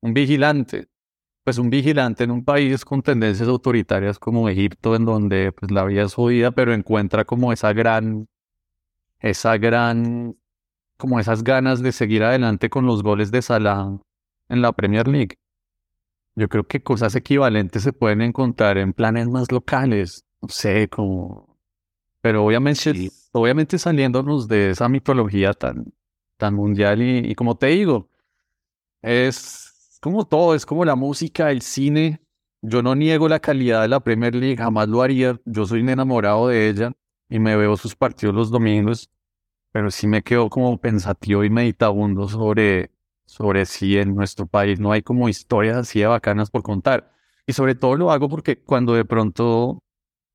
[0.00, 0.86] un vigilante.
[1.44, 5.84] Pues un vigilante en un país con tendencias autoritarias como Egipto, en donde pues la
[5.84, 8.28] vida es jodida, pero encuentra como esa gran,
[9.20, 10.36] esa gran,
[10.98, 13.98] como esas ganas de seguir adelante con los goles de Salah
[14.50, 15.39] en la Premier League.
[16.34, 21.58] Yo creo que cosas equivalentes se pueden encontrar en planes más locales, no sé, como...
[22.22, 25.92] Pero obviamente, obviamente saliéndonos de esa mitología tan,
[26.36, 28.10] tan mundial y, como te digo,
[29.02, 32.20] es como todo, es como la música, el cine.
[32.62, 35.40] Yo no niego la calidad de la Premier League, jamás lo haría.
[35.46, 36.92] Yo soy un enamorado de ella
[37.28, 39.10] y me veo sus partidos los domingos,
[39.72, 42.90] pero sí me quedo como pensativo y meditabundo sobre
[43.30, 47.12] sobre si en nuestro país no hay como historias así de bacanas por contar.
[47.46, 49.84] Y sobre todo lo hago porque cuando de pronto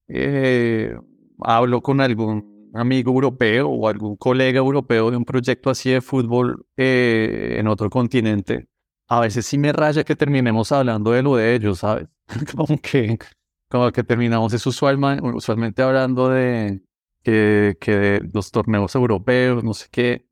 [0.07, 0.95] eh,
[1.41, 6.65] hablo con algún amigo europeo o algún colega europeo de un proyecto así de fútbol
[6.77, 8.67] eh, en otro continente,
[9.09, 12.07] a veces sí me raya que terminemos hablando de lo de ellos, ¿sabes?
[12.55, 13.17] como que,
[13.69, 16.81] como que terminamos es usualmente, hablando de
[17.23, 20.25] que de los torneos europeos, no sé qué.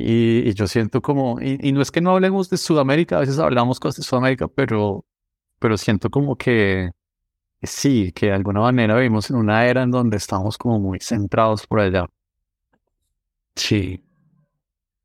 [0.00, 3.80] Y, yo siento como, y, no es que no hablemos de Sudamérica, a veces hablamos
[3.80, 5.04] cosas de Sudamérica, pero,
[5.58, 6.92] pero siento como que
[7.62, 11.66] sí, que de alguna manera vivimos en una era en donde estamos como muy centrados
[11.66, 12.06] por allá.
[13.56, 14.04] Sí.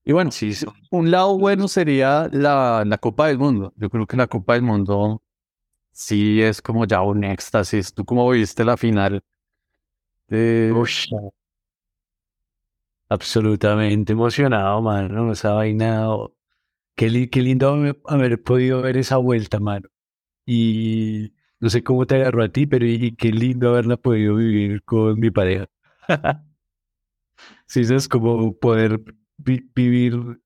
[0.05, 0.53] Y bueno, sí,
[0.91, 3.73] un lado bueno sería la, la Copa del Mundo.
[3.77, 5.23] Yo creo que la Copa del Mundo
[5.91, 7.93] sí es como ya un éxtasis.
[7.95, 9.23] ¿Tú cómo viste la final?
[10.27, 10.71] De
[13.09, 15.31] absolutamente emocionado, mano.
[15.31, 16.07] Esa vaina.
[16.95, 17.75] Qué, qué lindo
[18.05, 19.89] haber podido ver esa vuelta, mano.
[20.45, 22.85] Y no sé cómo te agarró a ti, pero
[23.17, 25.67] qué lindo haberla podido vivir con mi pareja.
[27.65, 29.01] sí, es como poder
[29.37, 30.39] vivir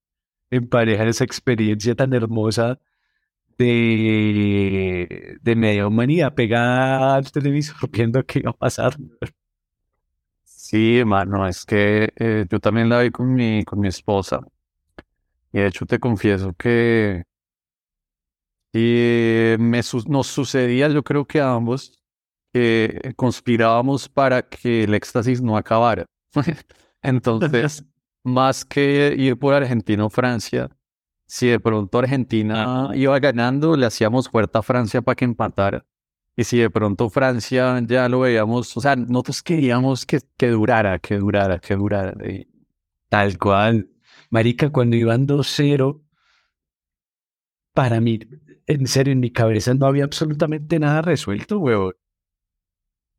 [0.52, 2.80] en pareja esa experiencia tan hermosa
[3.58, 8.98] de, de media humanidad pegada al televisor viendo qué iba a pasar.
[10.70, 14.42] Sí, hermano, es que eh, yo también la vi con mi, con mi esposa.
[15.54, 17.24] Y de hecho te confieso que
[18.74, 21.98] me nos sucedía, yo creo que a ambos,
[22.52, 26.06] que conspirábamos para que el éxtasis no acabara.
[27.02, 27.86] Entonces,
[28.26, 30.70] más que ir por Argentina o Francia,
[31.28, 35.86] si de pronto Argentina iba ganando, le hacíamos fuerza a Francia para que empatara.
[36.40, 41.00] Y si de pronto Francia ya lo veíamos, o sea, nosotros queríamos que, que durara,
[41.00, 42.14] que durara, que durara.
[43.10, 43.90] Tal cual.
[44.30, 46.04] Marica, cuando iban 2-0,
[47.74, 48.20] para mí,
[48.68, 51.96] en serio, en mi cabeza no había absolutamente nada resuelto, huevón.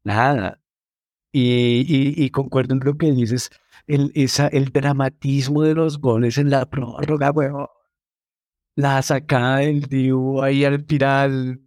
[0.04, 0.62] Nada.
[1.32, 3.50] Y, y, concuerdo en lo que dices,
[3.88, 7.66] el, esa, el dramatismo de los goles en la prórroga, huevón.
[8.76, 11.60] La sacada del Diu ahí al final.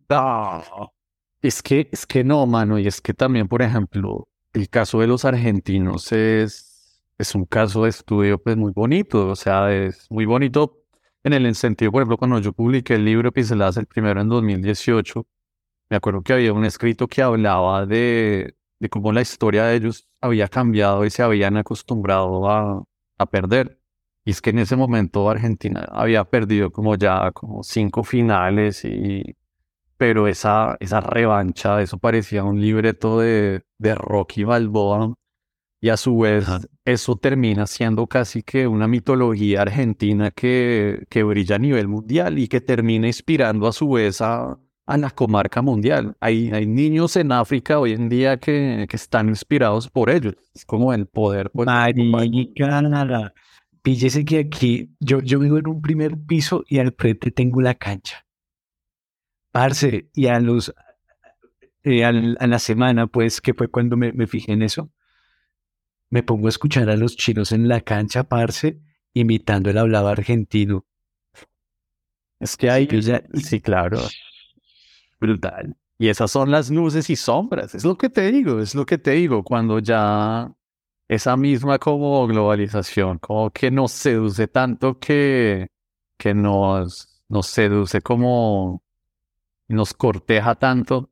[1.41, 5.07] Es que, es que no, mano, y es que también, por ejemplo, el caso de
[5.07, 10.25] los argentinos es, es un caso de estudio pues muy bonito, o sea, es muy
[10.25, 10.83] bonito
[11.23, 15.25] en el sentido, por ejemplo, cuando yo publiqué el libro Pinceladas, el primero en 2018,
[15.89, 20.07] me acuerdo que había un escrito que hablaba de, de cómo la historia de ellos
[20.21, 22.83] había cambiado y se habían acostumbrado a,
[23.17, 23.79] a perder.
[24.25, 29.35] Y es que en ese momento Argentina había perdido como ya como cinco finales y
[30.01, 35.13] pero esa, esa revancha, eso parecía un libreto de, de Rocky Balboa,
[35.79, 36.47] y a su vez
[36.85, 42.47] eso termina siendo casi que una mitología argentina que, que brilla a nivel mundial y
[42.47, 44.57] que termina inspirando a su vez a,
[44.87, 46.15] a la comarca mundial.
[46.19, 50.33] Hay, hay niños en África hoy en día que, que están inspirados por ellos.
[50.55, 51.51] Es como el poder.
[51.51, 53.33] Pues, Marica,
[53.83, 57.75] píllese que aquí yo, yo vivo en un primer piso y al frente tengo la
[57.75, 58.25] cancha.
[59.51, 60.73] Parce, y a los
[61.83, 64.91] eh, a la semana, pues, que fue cuando me, me, fijé en eso,
[66.09, 68.79] me pongo a escuchar a los chinos en la cancha, parce,
[69.13, 70.85] imitando el hablado argentino.
[72.39, 72.87] Es que hay,
[73.35, 73.99] sí, claro,
[75.19, 75.75] brutal.
[75.97, 78.97] Y esas son las luces y sombras, es lo que te digo, es lo que
[78.97, 80.51] te digo, cuando ya
[81.07, 85.67] esa misma como globalización, como que nos seduce tanto que,
[86.17, 88.81] que nos, nos seduce como
[89.71, 91.09] nos corteja tanto.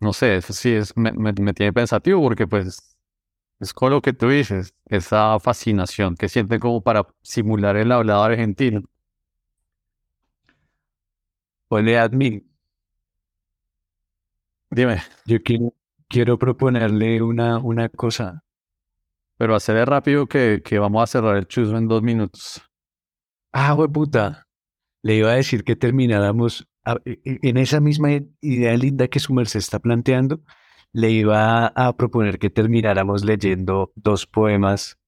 [0.00, 2.96] No sé, eso sí es, me, me, tiene pensativo porque pues
[3.60, 8.24] Es con lo que tú dices, esa fascinación que sienten como para simular el hablado
[8.24, 8.82] argentino.
[11.70, 12.42] Ole admin.
[14.70, 15.74] Dime, Yo quiero,
[16.08, 18.42] quiero proponerle una, una cosa.
[19.38, 22.62] pero hacerle rápido que, que vamos a cerrar el chuzo en dos minutos.
[23.52, 24.46] Ah, puta.
[25.02, 26.66] Le iba a decir que termináramos
[27.04, 28.10] en esa misma
[28.40, 30.40] idea linda que su merced está planteando.
[30.92, 34.98] Le iba a proponer que termináramos leyendo dos poemas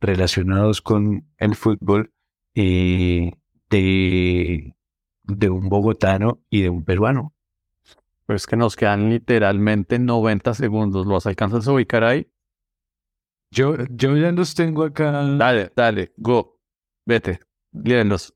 [0.00, 2.12] relacionados con el fútbol
[2.54, 3.32] eh,
[3.70, 4.74] de,
[5.22, 7.34] de un bogotano y de un peruano.
[8.26, 11.06] Pero es que nos quedan literalmente 90 segundos.
[11.06, 12.28] ¿Los alcanzas a ubicar ahí?
[13.50, 15.12] Yo, yo ya los tengo acá.
[15.12, 16.58] Dale, dale, go.
[17.04, 17.40] Vete,
[17.72, 18.35] léelos.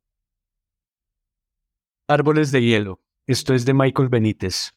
[2.11, 3.01] Árboles de hielo.
[3.25, 4.73] Esto es de Michael Benítez.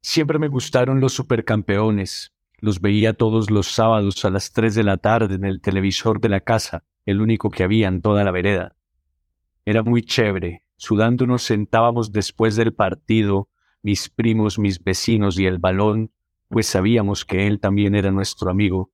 [0.00, 2.32] Siempre me gustaron los supercampeones.
[2.60, 6.30] Los veía todos los sábados a las 3 de la tarde en el televisor de
[6.30, 8.74] la casa, el único que había en toda la vereda.
[9.66, 10.64] Era muy chévere.
[10.78, 13.50] Sudando nos sentábamos después del partido,
[13.82, 16.10] mis primos, mis vecinos y el balón,
[16.48, 18.92] pues sabíamos que él también era nuestro amigo.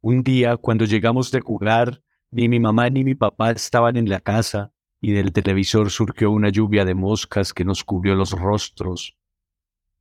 [0.00, 2.02] Un día, cuando llegamos de jugar,
[2.32, 4.72] ni mi mamá ni mi papá estaban en la casa,
[5.06, 9.16] y del televisor surgió una lluvia de moscas que nos cubrió los rostros.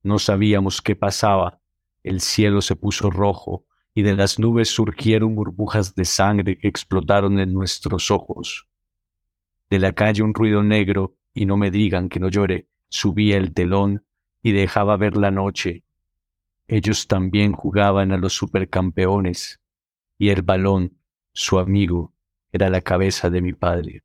[0.02, 1.62] No sabíamos qué pasaba.
[2.02, 7.40] El cielo se puso rojo y de las nubes surgieron burbujas de sangre que explotaron
[7.40, 8.68] en nuestros ojos.
[9.70, 13.54] De la calle un ruido negro, y no me digan que no llore, subía el
[13.54, 14.08] telón
[14.42, 15.84] y dejaba ver la noche.
[16.68, 19.62] Ellos también jugaban a los supercampeones,
[20.18, 20.98] y el balón,
[21.32, 22.16] su amigo,
[22.52, 24.05] era la cabeza de mi padre.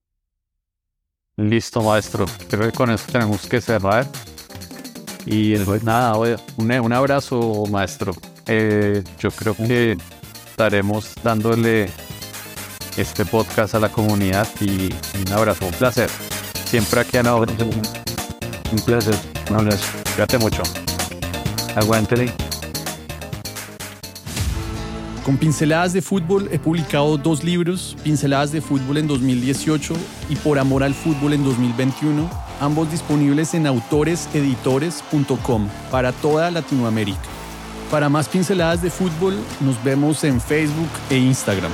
[1.41, 2.27] Listo, maestro.
[2.51, 4.07] Creo que con eso tenemos que cerrar.
[5.25, 8.13] Y pues nada, un, un abrazo, maestro.
[8.47, 9.97] Eh, yo creo que
[10.51, 11.89] estaremos dándole
[12.97, 14.93] este podcast a la comunidad y
[15.27, 16.11] un abrazo, un placer.
[16.67, 17.53] Siempre aquí a hora.
[18.73, 19.15] Un placer.
[19.49, 19.87] Un abrazo.
[20.15, 20.63] Cuídate mucho.
[21.75, 22.50] Aguántele.
[25.31, 29.95] Con Pinceladas de Fútbol he publicado dos libros, Pinceladas de Fútbol en 2018
[30.29, 32.29] y Por Amor al Fútbol en 2021,
[32.59, 37.21] ambos disponibles en autoreseditores.com para toda Latinoamérica.
[37.93, 41.71] Para más pinceladas de fútbol, nos vemos en Facebook e Instagram.